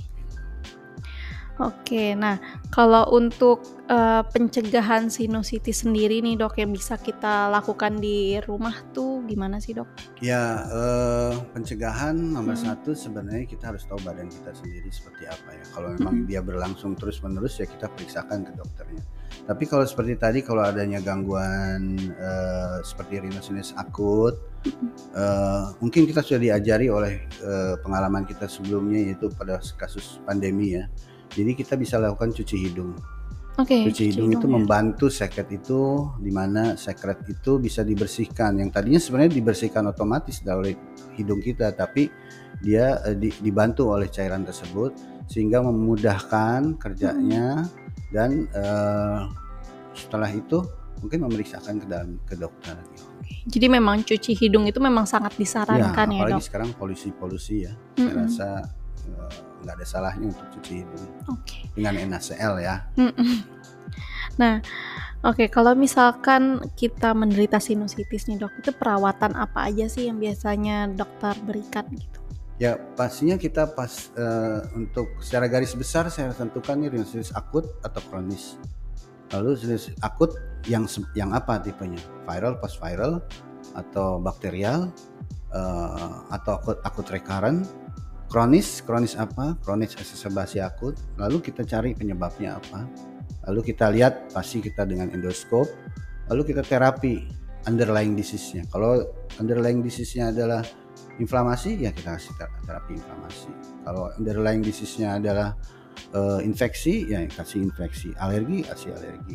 Oke, 1.61 2.17
nah 2.17 2.41
kalau 2.73 3.05
untuk 3.13 3.61
eh, 3.85 4.23
pencegahan 4.33 5.13
sinusitis 5.13 5.85
sendiri 5.85 6.25
nih 6.25 6.41
dok 6.41 6.57
yang 6.57 6.73
bisa 6.73 6.97
kita 6.97 7.53
lakukan 7.53 8.01
di 8.01 8.41
rumah 8.49 8.73
tuh 8.97 9.21
gimana 9.29 9.61
sih 9.61 9.77
dok? 9.77 9.93
Ya, 10.25 10.65
eh, 10.73 11.33
pencegahan 11.53 12.17
nomor 12.17 12.57
Hmm. 12.57 12.65
satu 12.73 12.97
sebenarnya 12.97 13.45
kita 13.45 13.77
harus 13.77 13.85
tahu 13.85 14.01
badan 14.01 14.33
kita 14.33 14.57
sendiri 14.57 14.89
seperti 14.89 15.29
apa 15.29 15.53
ya. 15.53 15.65
Kalau 15.69 15.93
memang 15.93 16.25
Mm-mm. 16.25 16.29
dia 16.29 16.41
berlangsung 16.41 16.97
terus-menerus 16.97 17.61
ya 17.61 17.69
kita 17.69 17.93
periksakan 17.93 18.49
ke 18.49 18.53
dokternya. 18.57 19.05
Tapi 19.45 19.65
kalau 19.69 19.85
seperti 19.85 20.17
tadi 20.17 20.41
kalau 20.41 20.65
adanya 20.65 21.05
gangguan 21.05 22.01
eh, 22.01 22.79
seperti 22.81 23.21
rhinosinusitis 23.21 23.77
akut, 23.77 24.41
eh, 25.13 25.65
mungkin 25.85 26.09
kita 26.09 26.25
sudah 26.25 26.41
diajari 26.41 26.89
oleh 26.89 27.29
eh, 27.45 27.75
pengalaman 27.85 28.25
kita 28.25 28.49
sebelumnya 28.49 29.13
yaitu 29.13 29.29
pada 29.37 29.61
kasus 29.77 30.25
pandemi 30.25 30.81
ya. 30.81 30.89
Jadi 31.31 31.53
kita 31.55 31.75
bisa 31.75 31.97
lakukan 31.97 32.31
cuci 32.31 32.57
hidung. 32.59 32.95
Oke. 33.59 33.85
Cuci 33.87 34.11
hidung 34.11 34.33
itu 34.33 34.47
ya. 34.47 34.53
membantu 34.57 35.13
seket 35.13 35.51
itu 35.53 36.09
di 36.17 36.33
mana 36.33 36.75
sekret 36.75 37.21
itu 37.29 37.61
bisa 37.61 37.83
dibersihkan. 37.83 38.57
Yang 38.57 38.71
tadinya 38.73 39.01
sebenarnya 39.01 39.33
dibersihkan 39.37 39.85
otomatis 39.85 40.41
dari 40.41 40.73
hidung 41.15 41.39
kita, 41.39 41.71
tapi 41.71 42.09
dia 42.59 42.99
eh, 43.05 43.15
di- 43.15 43.37
dibantu 43.37 43.93
oleh 43.93 44.09
cairan 44.09 44.43
tersebut 44.43 44.97
sehingga 45.29 45.61
memudahkan 45.61 46.81
kerjanya 46.81 47.63
dan 48.11 48.49
eh, 48.49 49.21
setelah 49.93 50.31
itu 50.31 50.65
mungkin 51.01 51.29
memeriksakan 51.29 51.81
ke 51.81 51.87
dalam 51.87 52.17
ke 52.25 52.35
dokter. 52.35 52.77
Jadi 53.45 53.67
memang 53.69 54.03
cuci 54.03 54.33
hidung 54.37 54.67
itu 54.67 54.81
memang 54.81 55.05
sangat 55.05 55.37
Ya, 55.37 55.41
disarankan 55.41 56.07
ya, 56.13 56.17
apalagi 56.25 56.41
dok. 56.41 56.47
sekarang 56.49 56.71
polusi-polusi 56.75 57.57
ya. 57.65 57.73
Saya 57.95 58.05
Mm-mm. 58.09 58.21
rasa 58.25 58.49
eh, 59.05 59.33
nggak 59.63 59.77
ada 59.81 59.87
salahnya 59.87 60.27
untuk 60.33 60.47
cuci 60.59 60.85
hidung 60.85 61.05
Oke. 61.29 61.69
dengan 61.77 61.95
NaCl 62.17 62.55
ya. 62.61 62.77
Nah, 64.41 64.65
oke 65.21 65.53
kalau 65.53 65.77
misalkan 65.77 66.65
kita 66.79 67.13
menderita 67.13 67.61
sinusitis 67.61 68.25
nih 68.25 68.41
dok, 68.41 68.57
itu 68.63 68.73
perawatan 68.73 69.37
apa 69.37 69.69
aja 69.69 69.85
sih 69.91 70.09
yang 70.09 70.17
biasanya 70.17 70.89
dokter 70.89 71.37
berikan 71.45 71.85
gitu? 71.93 72.21
Ya 72.61 72.77
pastinya 72.77 73.41
kita 73.41 73.73
pas 73.73 74.13
eh, 74.17 74.61
untuk 74.77 75.09
secara 75.25 75.49
garis 75.49 75.73
besar 75.73 76.13
saya 76.13 76.37
tentukan 76.37 76.77
nih 76.77 76.93
rhinosinusitis 76.93 77.33
akut 77.33 77.69
atau 77.81 78.01
kronis. 78.09 78.61
Lalu 79.33 79.57
sinusitis 79.57 79.97
akut 80.05 80.37
yang 80.69 80.85
yang 81.17 81.33
apa 81.33 81.57
tipenya? 81.61 82.01
Viral, 82.29 82.61
post 82.61 82.77
viral, 82.77 83.25
atau 83.73 84.21
bakterial, 84.21 84.93
eh, 85.57 86.15
atau 86.29 86.61
akut 86.61 86.79
akut 86.85 87.07
recurrent. 87.09 87.65
Kronis, 88.31 88.87
kronis 88.87 89.19
apa? 89.19 89.59
Kronis 89.59 89.99
exacerbasi 89.99 90.63
akut. 90.63 90.95
Lalu 91.19 91.43
kita 91.43 91.67
cari 91.67 91.99
penyebabnya 91.99 92.63
apa. 92.63 92.87
Lalu 93.51 93.75
kita 93.75 93.91
lihat 93.91 94.31
pasti 94.31 94.63
kita 94.63 94.87
dengan 94.87 95.11
endoskop. 95.11 95.67
Lalu 96.31 96.55
kita 96.55 96.63
terapi 96.63 97.27
underlying 97.67 98.15
disease-nya. 98.15 98.71
Kalau 98.71 99.03
underlying 99.43 99.83
disease-nya 99.83 100.31
adalah 100.31 100.63
inflamasi 101.19 101.83
ya 101.83 101.91
kita 101.91 102.15
kasih 102.15 102.33
ter- 102.39 102.55
terapi 102.65 102.95
inflamasi. 102.95 103.51
Kalau 103.83 104.15
underlying 104.15 104.63
disease-nya 104.63 105.19
adalah 105.19 105.59
eh, 106.15 106.41
infeksi 106.47 107.11
ya 107.11 107.27
kasih 107.27 107.67
infeksi, 107.67 108.15
alergi 108.15 108.63
kasih 108.63 108.95
alergi. 108.95 109.35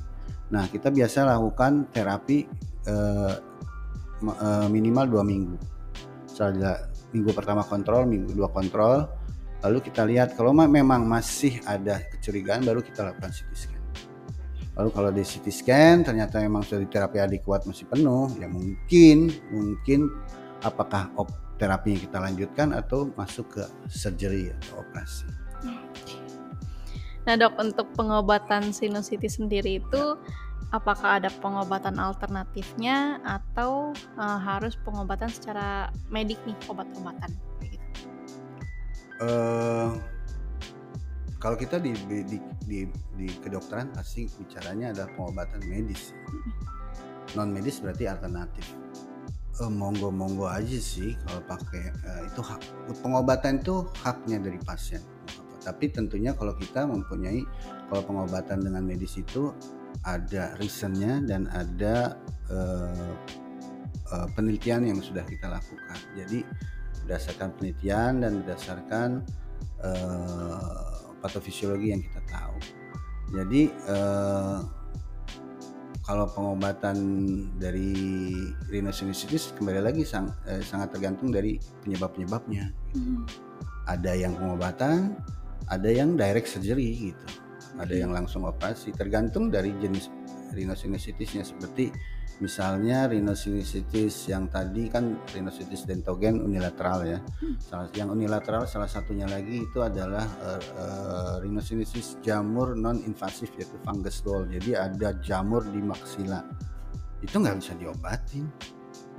Nah 0.55 0.71
kita 0.71 0.87
biasa 0.87 1.27
lakukan 1.27 1.91
terapi 1.91 2.47
eh, 2.87 3.35
minimal 4.71 5.05
dua 5.11 5.23
minggu. 5.27 5.74
Setelah 6.35 6.91
minggu 7.15 7.31
pertama 7.31 7.63
kontrol, 7.63 8.03
minggu 8.03 8.35
kedua 8.35 8.51
kontrol, 8.51 9.07
lalu 9.63 9.79
kita 9.79 10.03
lihat 10.03 10.35
kalau 10.35 10.51
ma- 10.51 10.67
memang 10.67 11.07
masih 11.07 11.63
ada 11.63 12.03
kecurigaan 12.11 12.67
baru 12.67 12.83
kita 12.83 13.07
lakukan 13.07 13.31
CT 13.31 13.51
scan. 13.55 13.83
Lalu 14.75 14.89
kalau 14.91 15.09
di 15.15 15.23
CT 15.23 15.47
scan 15.47 15.95
ternyata 16.03 16.43
memang 16.43 16.59
sudah 16.59 16.83
terapi 16.83 17.23
adekuat 17.23 17.63
masih 17.63 17.87
penuh, 17.87 18.27
ya 18.35 18.51
mungkin 18.51 19.31
mungkin 19.47 20.11
apakah 20.59 21.07
op 21.15 21.31
terapinya 21.55 22.03
kita 22.03 22.17
lanjutkan 22.19 22.75
atau 22.75 23.07
masuk 23.15 23.47
ke 23.55 23.63
surgery 23.87 24.51
atau 24.59 24.83
operasi. 24.83 25.23
Nah 27.23 27.39
dok, 27.39 27.55
untuk 27.55 27.87
pengobatan 27.95 28.75
sinusitis 28.75 29.39
sendiri 29.39 29.79
itu 29.79 30.03
apakah 30.73 31.21
ada 31.21 31.29
pengobatan 31.41 31.97
alternatifnya 32.01 33.21
atau 33.21 33.93
eh, 33.93 34.39
harus 34.41 34.73
pengobatan 34.81 35.29
secara 35.29 35.89
medik 36.09 36.39
nih 36.47 36.57
obat-obatan? 36.69 37.31
Gitu. 37.61 37.79
eh 39.23 39.89
kalau 41.45 41.61
kita 41.61 41.77
di 41.77 41.93
di, 42.09 42.25
di, 42.25 42.39
di- 43.13 43.37
kedokteran 43.45 43.93
pasti 43.93 44.25
bicaranya 44.25 44.89
adalah 44.89 45.13
pengobatan 45.13 45.61
medis. 45.69 46.09
Non 47.37 47.53
medis 47.53 47.77
berarti 47.83 48.09
alternatif. 48.09 48.65
Eh, 49.61 49.71
monggo 49.71 50.09
monggo 50.09 50.49
aja 50.49 50.79
sih 50.81 51.13
kalau 51.23 51.41
pakai 51.45 51.93
eh, 51.93 52.21
itu 52.27 52.41
hak 52.41 52.59
pengobatan 53.05 53.61
itu 53.61 53.85
haknya 54.01 54.41
dari 54.41 54.57
pasien. 54.65 55.05
Tapi 55.61 55.89
tentunya 55.93 56.33
kalau 56.33 56.57
kita 56.57 56.85
mempunyai 56.89 57.45
kalau 57.93 58.01
pengobatan 58.01 58.65
dengan 58.65 58.81
medis 58.81 59.13
itu 59.15 59.53
ada 60.03 60.57
reasonnya 60.59 61.23
dan 61.23 61.47
ada 61.53 62.19
eh, 62.51 63.13
eh, 64.11 64.27
penelitian 64.35 64.89
yang 64.89 64.99
sudah 64.99 65.23
kita 65.23 65.47
lakukan. 65.47 65.97
Jadi 66.17 66.43
berdasarkan 67.05 67.53
penelitian 67.55 68.25
dan 68.25 68.43
berdasarkan 68.43 69.09
eh, 69.85 70.93
patofisiologi 71.21 71.93
yang 71.93 72.01
kita 72.01 72.21
tahu. 72.27 72.57
Jadi 73.33 73.61
eh, 73.69 74.59
kalau 76.05 76.29
pengobatan 76.29 76.97
dari 77.57 77.97
rhinosinusitis 78.69 79.57
kembali 79.57 79.81
lagi 79.81 80.05
sang- 80.05 80.37
eh, 80.45 80.61
sangat 80.61 80.93
tergantung 80.93 81.33
dari 81.33 81.57
penyebab-penyebabnya. 81.85 82.65
Hmm. 82.93 83.25
ada 83.85 84.17
yang 84.17 84.33
pengobatan, 84.33 85.13
ada 85.69 85.89
yang 85.93 86.17
direct 86.17 86.49
surgery 86.49 87.13
gitu. 87.13 87.27
Ada 87.75 87.95
yang 88.07 88.15
langsung 88.15 88.47
operasi 88.47 88.95
tergantung 88.95 89.51
dari 89.51 89.75
jenis 89.75 90.07
rhinosinusitisnya 90.55 91.43
seperti 91.43 91.91
misalnya 92.39 93.07
rhinosinusitis 93.07 94.27
yang 94.27 94.51
tadi 94.51 94.91
kan 94.91 95.19
rhinosinusitis 95.31 95.87
dentogen 95.87 96.39
unilateral 96.39 97.03
ya. 97.03 97.19
Salah 97.59 97.91
yang 97.95 98.11
unilateral 98.11 98.67
salah 98.67 98.87
satunya 98.87 99.27
lagi 99.27 99.63
itu 99.63 99.79
adalah 99.83 100.23
uh, 100.43 100.61
uh, 100.79 101.35
rhinosinusitis 101.43 102.19
jamur 102.23 102.75
non 102.75 102.99
invasif 103.03 103.51
yaitu 103.59 103.75
fungus 103.83 104.23
doll. 104.23 104.47
Jadi 104.47 104.75
ada 104.75 105.15
jamur 105.19 105.63
di 105.67 105.79
maksila. 105.79 106.43
Itu 107.23 107.39
nggak 107.39 107.55
bisa 107.59 107.73
diobatin. 107.75 108.47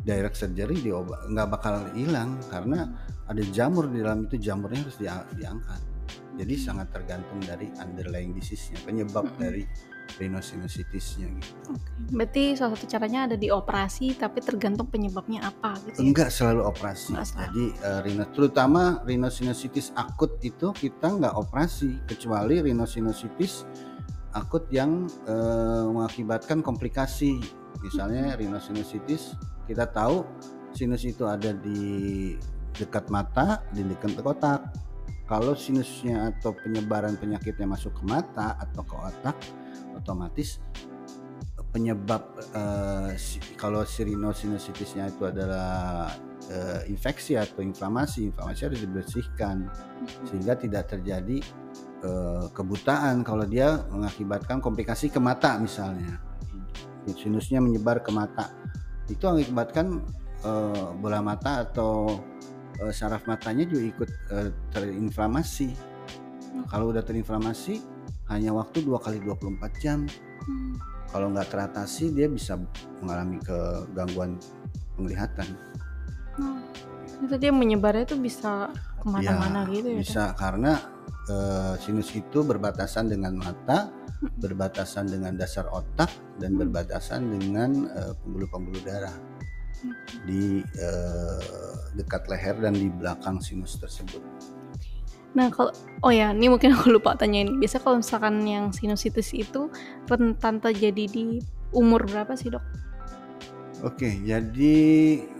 Direct 0.00 0.36
surgery 0.36 0.80
diobat 0.80 1.28
nggak 1.28 1.48
bakal 1.50 1.88
hilang 1.92 2.40
karena 2.52 2.88
ada 3.26 3.42
jamur 3.50 3.90
di 3.90 4.00
dalam 4.00 4.28
itu 4.28 4.38
jamurnya 4.38 4.86
harus 4.86 4.96
diangkat 5.34 5.95
jadi 6.36 6.54
sangat 6.60 6.92
tergantung 6.92 7.40
dari 7.40 7.72
underlying 7.80 8.36
disease-nya, 8.36 8.76
penyebab 8.84 9.24
mm 9.24 9.32
-hmm. 9.32 9.42
dari 9.42 9.64
rhinosinusitisnya 10.16 11.26
gitu. 11.42 11.52
Okay. 11.66 11.92
Berarti 12.14 12.44
salah 12.54 12.78
satu 12.78 12.86
caranya 12.86 13.26
ada 13.26 13.36
di 13.36 13.50
operasi, 13.50 14.14
tapi 14.14 14.38
tergantung 14.38 14.86
penyebabnya 14.86 15.50
apa 15.50 15.76
gitu. 15.82 15.98
Ya? 15.98 16.04
Enggak 16.06 16.28
selalu 16.30 16.62
operasi. 16.62 17.12
Enggak 17.12 17.26
selalu. 17.34 17.42
Jadi 17.42 17.64
uh, 17.82 18.00
rhino, 18.06 18.24
terutama 18.30 18.82
rhinosinusitis 19.02 19.90
akut 19.98 20.38
itu 20.46 20.70
kita 20.72 21.10
nggak 21.10 21.34
operasi, 21.34 21.98
kecuali 22.06 22.62
rhinosinusitis 22.62 23.66
akut 24.32 24.68
yang 24.70 25.10
uh, 25.26 25.90
mengakibatkan 25.90 26.62
komplikasi. 26.62 27.42
Misalnya 27.82 28.38
rhinosinusitis 28.38 29.36
kita 29.68 29.90
tahu 29.90 30.24
sinus 30.72 31.04
itu 31.04 31.26
ada 31.28 31.52
di 31.52 32.32
dekat 32.76 33.08
mata, 33.08 33.64
di 33.72 33.84
dekat 33.84 34.20
kotak 34.20 34.85
kalau 35.26 35.58
sinusnya 35.58 36.30
atau 36.34 36.54
penyebaran 36.54 37.18
penyakitnya 37.18 37.66
masuk 37.66 37.92
ke 37.98 38.02
mata 38.06 38.54
atau 38.62 38.82
ke 38.86 38.94
otak 38.94 39.36
otomatis 39.98 40.62
penyebab 41.76 42.40
uh, 42.56 43.12
si, 43.20 43.36
kalau 43.60 43.84
sinusitisnya 43.84 45.12
itu 45.12 45.28
adalah 45.28 46.08
uh, 46.48 46.80
infeksi 46.88 47.36
atau 47.36 47.60
inflamasi 47.60 48.32
inflamasi 48.32 48.60
harus 48.64 48.80
dibersihkan. 48.80 49.68
Sehingga 50.24 50.56
tidak 50.56 50.88
terjadi 50.88 51.44
uh, 52.00 52.48
kebutaan 52.56 53.20
kalau 53.20 53.44
dia 53.44 53.84
mengakibatkan 53.92 54.64
komplikasi 54.64 55.12
ke 55.12 55.20
mata 55.20 55.60
misalnya. 55.60 56.16
Sinusnya 57.12 57.60
menyebar 57.60 58.00
ke 58.00 58.08
mata. 58.08 58.56
Itu 59.06 59.30
mengakibatkan 59.30 60.00
bola 61.02 61.18
mata 61.26 61.66
atau 61.66 62.22
uh, 62.80 62.92
saraf 62.92 63.24
matanya 63.24 63.64
juga 63.64 63.82
ikut 63.84 64.10
uh, 64.32 64.50
terinflamasi. 64.72 65.68
Hmm. 65.72 66.64
Kalau 66.68 66.92
udah 66.92 67.04
terinflamasi 67.04 67.80
hanya 68.32 68.50
waktu 68.56 68.82
dua 68.82 68.98
kali 68.98 69.22
24 69.22 69.82
jam. 69.82 70.04
Hmm. 70.46 70.74
Kalau 71.10 71.32
nggak 71.32 71.48
teratasi 71.48 72.12
dia 72.12 72.26
bisa 72.26 72.58
mengalami 73.00 73.38
kegangguan 73.40 74.36
penglihatan. 74.98 75.48
Hmm. 76.36 76.60
Itu 77.24 77.40
dia 77.40 77.52
menyebarnya 77.54 78.04
itu 78.12 78.16
bisa 78.20 78.68
ke 79.00 79.06
mana-mana 79.08 79.64
ya, 79.64 79.72
gitu 79.72 79.88
ya? 79.96 79.98
Bisa 80.02 80.24
dong? 80.32 80.36
karena 80.36 80.72
uh, 81.32 81.74
sinus 81.80 82.12
itu 82.12 82.44
berbatasan 82.44 83.08
dengan 83.08 83.38
mata, 83.40 83.88
hmm. 83.88 84.36
berbatasan 84.36 85.08
dengan 85.08 85.32
dasar 85.38 85.70
otak 85.72 86.10
dan 86.36 86.58
hmm. 86.58 86.60
berbatasan 86.66 87.20
dengan 87.32 87.88
pembuluh-pembuluh 88.20 88.82
uh, 88.82 88.84
darah 88.84 89.16
di 90.24 90.62
uh, 90.80 91.90
dekat 91.96 92.28
leher 92.28 92.56
dan 92.60 92.74
di 92.76 92.88
belakang 92.92 93.40
sinus 93.40 93.80
tersebut. 93.80 94.20
Nah 95.36 95.52
kalau 95.52 95.72
oh 96.00 96.12
ya 96.12 96.32
ini 96.32 96.48
mungkin 96.48 96.72
aku 96.76 96.88
lupa 96.96 97.12
tanya 97.16 97.44
ini. 97.44 97.52
Biasa 97.60 97.84
kalau 97.84 98.00
misalkan 98.00 98.40
yang 98.48 98.72
sinusitis 98.72 99.36
itu 99.36 99.68
rentan 100.08 100.60
terjadi 100.64 101.04
di 101.08 101.24
umur 101.76 102.08
berapa 102.08 102.32
sih 102.36 102.48
dok? 102.48 102.64
Oke, 103.84 104.08
jadi 104.24 104.76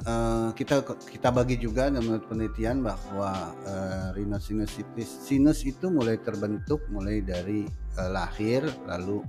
uh, 0.04 0.52
kita 0.52 0.85
kita 1.09 1.32
bagi 1.32 1.56
juga 1.56 1.88
menurut 1.88 2.28
penelitian 2.28 2.85
bahwa 2.85 3.56
uh, 3.64 4.12
rhinosinusitis 4.12 5.24
sinus 5.24 5.64
itu 5.64 5.88
mulai 5.88 6.20
terbentuk 6.20 6.85
mulai 6.92 7.24
dari 7.24 7.64
uh, 7.96 8.12
lahir 8.12 8.61
lalu 8.85 9.24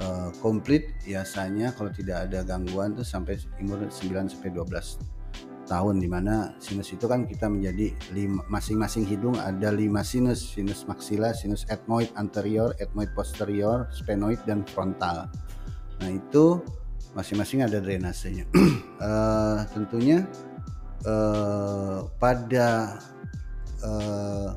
uh, 0.00 0.30
komplit 0.40 0.92
biasanya 1.04 1.72
kalau 1.76 1.92
tidak 1.92 2.28
ada 2.28 2.44
gangguan 2.44 2.92
tuh 2.96 3.04
sampai 3.06 3.40
umur 3.60 3.88
9 3.88 4.32
sampai 4.32 4.50
12 4.52 5.16
tahun 5.66 5.98
di 5.98 6.06
mana 6.06 6.54
sinus 6.62 6.94
itu 6.94 7.10
kan 7.10 7.26
kita 7.26 7.50
menjadi 7.50 7.90
masing-masing 8.46 9.02
hidung 9.02 9.34
ada 9.34 9.74
lima 9.74 10.06
sinus 10.06 10.54
sinus 10.54 10.86
maksila 10.86 11.34
sinus 11.34 11.66
ethmoid 11.66 12.08
anterior 12.14 12.70
ethmoid 12.78 13.10
posterior 13.18 13.90
sphenoid 13.90 14.38
dan 14.46 14.62
frontal. 14.62 15.26
Nah 15.98 16.10
itu 16.14 16.62
masing-masing 17.18 17.66
ada 17.66 17.82
drainasenya. 17.82 18.46
Uh, 19.02 19.66
tentunya 19.74 20.22
uh, 21.02 22.06
pada 22.22 23.02
uh, 23.82 24.54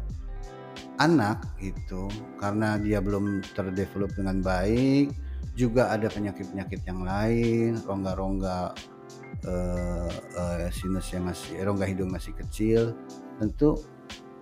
anak 1.02 1.42
itu 1.64 2.06
karena 2.38 2.78
dia 2.78 3.02
belum 3.02 3.42
terdevelop 3.58 4.14
dengan 4.14 4.44
baik 4.46 5.10
juga 5.60 5.92
ada 5.92 6.08
penyakit-penyakit 6.08 6.88
yang 6.88 7.04
lain, 7.04 7.84
rongga-rongga 7.84 8.72
uh, 9.44 10.12
uh, 10.40 10.72
sinus 10.72 11.12
yang 11.12 11.28
masih 11.28 11.60
rongga 11.68 11.84
hidung 11.84 12.08
masih 12.08 12.32
kecil, 12.40 12.96
tentu 13.44 13.76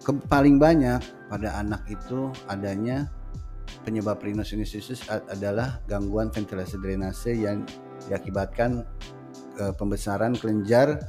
ke, 0.06 0.14
paling 0.30 0.62
banyak 0.62 1.02
pada 1.26 1.58
anak 1.58 1.82
itu 1.90 2.30
adanya 2.46 3.10
penyebab 3.82 4.22
rhinosinusitis 4.22 5.10
adalah 5.10 5.82
gangguan 5.90 6.30
ventilasi 6.30 6.78
drainase 6.78 7.34
yang 7.34 7.66
diakibatkan 8.06 8.86
uh, 9.58 9.74
pembesaran 9.74 10.38
kelenjar 10.38 11.02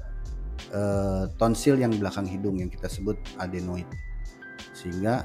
uh, 0.73 1.29
tonsil 1.37 1.77
yang 1.77 1.93
belakang 1.93 2.25
hidung 2.25 2.57
yang 2.57 2.73
kita 2.73 2.89
sebut 2.89 3.21
adenoid. 3.37 3.87
Sehingga 4.73 5.21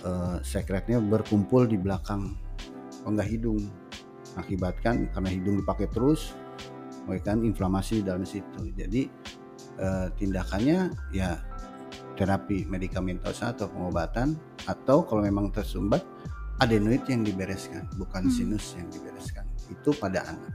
uh, 0.00 0.40
sekretnya 0.40 0.96
berkumpul 0.96 1.68
di 1.68 1.76
belakang 1.76 2.38
rongga 3.04 3.26
hidung 3.26 3.87
mengakibatkan 4.34 5.08
karena 5.14 5.30
hidung 5.30 5.56
dipakai 5.60 5.88
terus 5.92 6.34
mengakibatkan 7.06 7.46
inflamasi 7.46 8.02
di 8.02 8.04
dalam 8.04 8.24
situ. 8.26 8.68
Jadi 8.76 9.08
eh, 9.78 10.06
tindakannya 10.18 10.92
ya 11.14 11.38
terapi 12.18 12.66
medikamentosa 12.66 13.54
atau 13.54 13.70
pengobatan 13.70 14.34
atau 14.66 15.06
kalau 15.06 15.22
memang 15.22 15.54
tersumbat 15.54 16.02
adenoid 16.58 17.06
yang 17.06 17.22
dibereskan 17.22 17.86
bukan 17.94 18.26
hmm. 18.26 18.34
sinus 18.34 18.74
yang 18.74 18.90
dibereskan 18.90 19.46
itu 19.70 19.94
pada 19.94 20.26
anak 20.26 20.52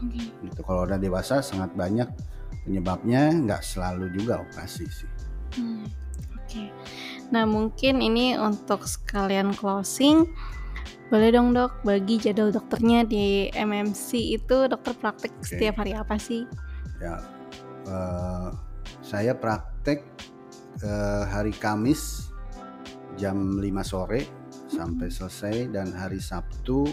okay. 0.00 0.32
itu 0.40 0.60
kalau 0.64 0.88
udah 0.88 0.96
dewasa 0.96 1.44
sangat 1.44 1.68
banyak 1.76 2.08
penyebabnya 2.64 3.36
nggak 3.44 3.60
selalu 3.60 4.08
juga 4.16 4.40
operasi 4.40 4.88
sih 4.88 5.10
hmm. 5.60 5.84
oke 5.84 6.44
okay. 6.48 6.68
nah 7.28 7.44
mungkin 7.44 8.00
ini 8.00 8.40
untuk 8.40 8.88
sekalian 8.88 9.52
closing 9.52 10.24
boleh 11.12 11.28
dong 11.28 11.52
dok, 11.52 11.84
bagi 11.84 12.16
jadwal 12.16 12.48
dokternya 12.48 13.04
di 13.04 13.52
MMC 13.52 14.32
itu 14.32 14.64
dokter 14.64 14.96
praktek 14.96 15.28
okay. 15.36 15.44
setiap 15.44 15.84
hari 15.84 15.92
apa 15.92 16.16
sih? 16.16 16.48
Ya, 17.04 17.20
uh, 17.84 18.48
saya 19.04 19.36
praktek 19.36 20.08
uh, 20.80 21.28
hari 21.28 21.52
Kamis 21.52 22.32
jam 23.20 23.60
5 23.60 23.68
sore 23.84 24.24
sampai 24.72 25.12
selesai 25.12 25.68
dan 25.68 25.92
hari 25.92 26.16
Sabtu 26.16 26.88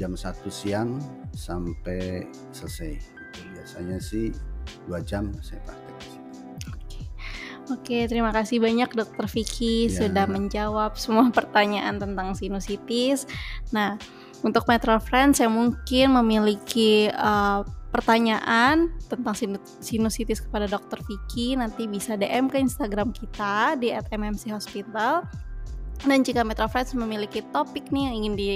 jam 0.00 0.16
1 0.16 0.40
siang 0.48 0.96
sampai 1.36 2.24
selesai. 2.56 2.96
Biasanya 3.52 4.00
sih 4.00 4.32
dua 4.88 5.04
jam 5.04 5.28
saya 5.44 5.60
praktek. 5.68 5.79
Oke, 7.70 8.10
terima 8.10 8.34
kasih 8.34 8.58
banyak 8.58 8.90
Dokter 8.98 9.30
Vicky 9.30 9.86
ya. 9.86 10.04
sudah 10.06 10.26
menjawab 10.26 10.98
semua 10.98 11.30
pertanyaan 11.38 12.02
tentang 12.02 12.34
sinusitis. 12.34 13.30
Nah, 13.70 13.94
untuk 14.42 14.66
Metro 14.66 14.98
Friends 14.98 15.38
yang 15.38 15.54
mungkin 15.54 16.18
memiliki 16.18 17.06
uh, 17.14 17.62
pertanyaan 17.94 18.90
tentang 19.06 19.34
sinusitis 19.78 20.42
kepada 20.42 20.66
Dokter 20.66 20.98
Vicky, 21.06 21.54
nanti 21.54 21.86
bisa 21.86 22.18
DM 22.18 22.50
ke 22.50 22.58
Instagram 22.58 23.14
kita 23.14 23.78
di 23.78 23.94
@mmchospital 23.94 25.26
dan 26.08 26.24
jika 26.24 26.40
Metro 26.40 26.64
Friends 26.64 26.96
memiliki 26.96 27.44
topik 27.52 27.92
nih 27.92 28.08
yang 28.08 28.14
ingin 28.24 28.34
di 28.36 28.48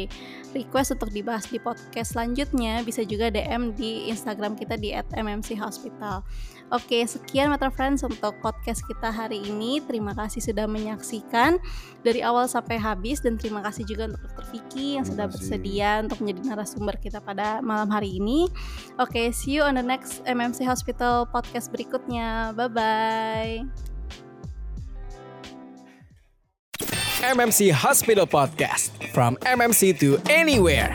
request 0.57 0.97
untuk 0.97 1.13
dibahas 1.13 1.45
di 1.53 1.61
podcast 1.61 2.17
selanjutnya, 2.17 2.81
bisa 2.81 3.05
juga 3.05 3.29
DM 3.29 3.77
di 3.77 4.09
Instagram 4.09 4.57
kita 4.57 4.81
di 4.81 4.97
@mmchospital. 4.97 6.25
Oke, 6.73 7.05
sekian 7.05 7.53
Metro 7.53 7.69
Friends 7.69 8.01
untuk 8.01 8.33
podcast 8.41 8.81
kita 8.89 9.13
hari 9.13 9.45
ini. 9.45 9.85
Terima 9.85 10.17
kasih 10.17 10.41
sudah 10.41 10.65
menyaksikan 10.65 11.61
dari 12.01 12.25
awal 12.25 12.49
sampai 12.49 12.81
habis 12.81 13.21
dan 13.21 13.37
terima 13.37 13.61
kasih 13.61 13.85
juga 13.85 14.09
untuk 14.09 14.25
Dr. 14.33 14.47
Vicky 14.49 14.97
yang 14.97 15.05
sudah 15.05 15.29
bersedia 15.29 16.01
untuk 16.01 16.25
menjadi 16.25 16.41
narasumber 16.57 16.97
kita 16.97 17.21
pada 17.21 17.61
malam 17.61 17.93
hari 17.93 18.17
ini. 18.17 18.49
Oke, 18.97 19.29
see 19.31 19.61
you 19.61 19.63
on 19.63 19.77
the 19.77 19.85
next 19.85 20.25
MMC 20.25 20.65
Hospital 20.65 21.29
podcast 21.29 21.69
berikutnya. 21.69 22.57
Bye 22.57 22.73
bye. 22.73 23.57
MMC 27.25 27.73
Hospital 27.73 28.27
Podcast. 28.27 28.93
From 29.17 29.41
MMC 29.49 29.97
to 30.01 30.21
anywhere. 30.29 30.93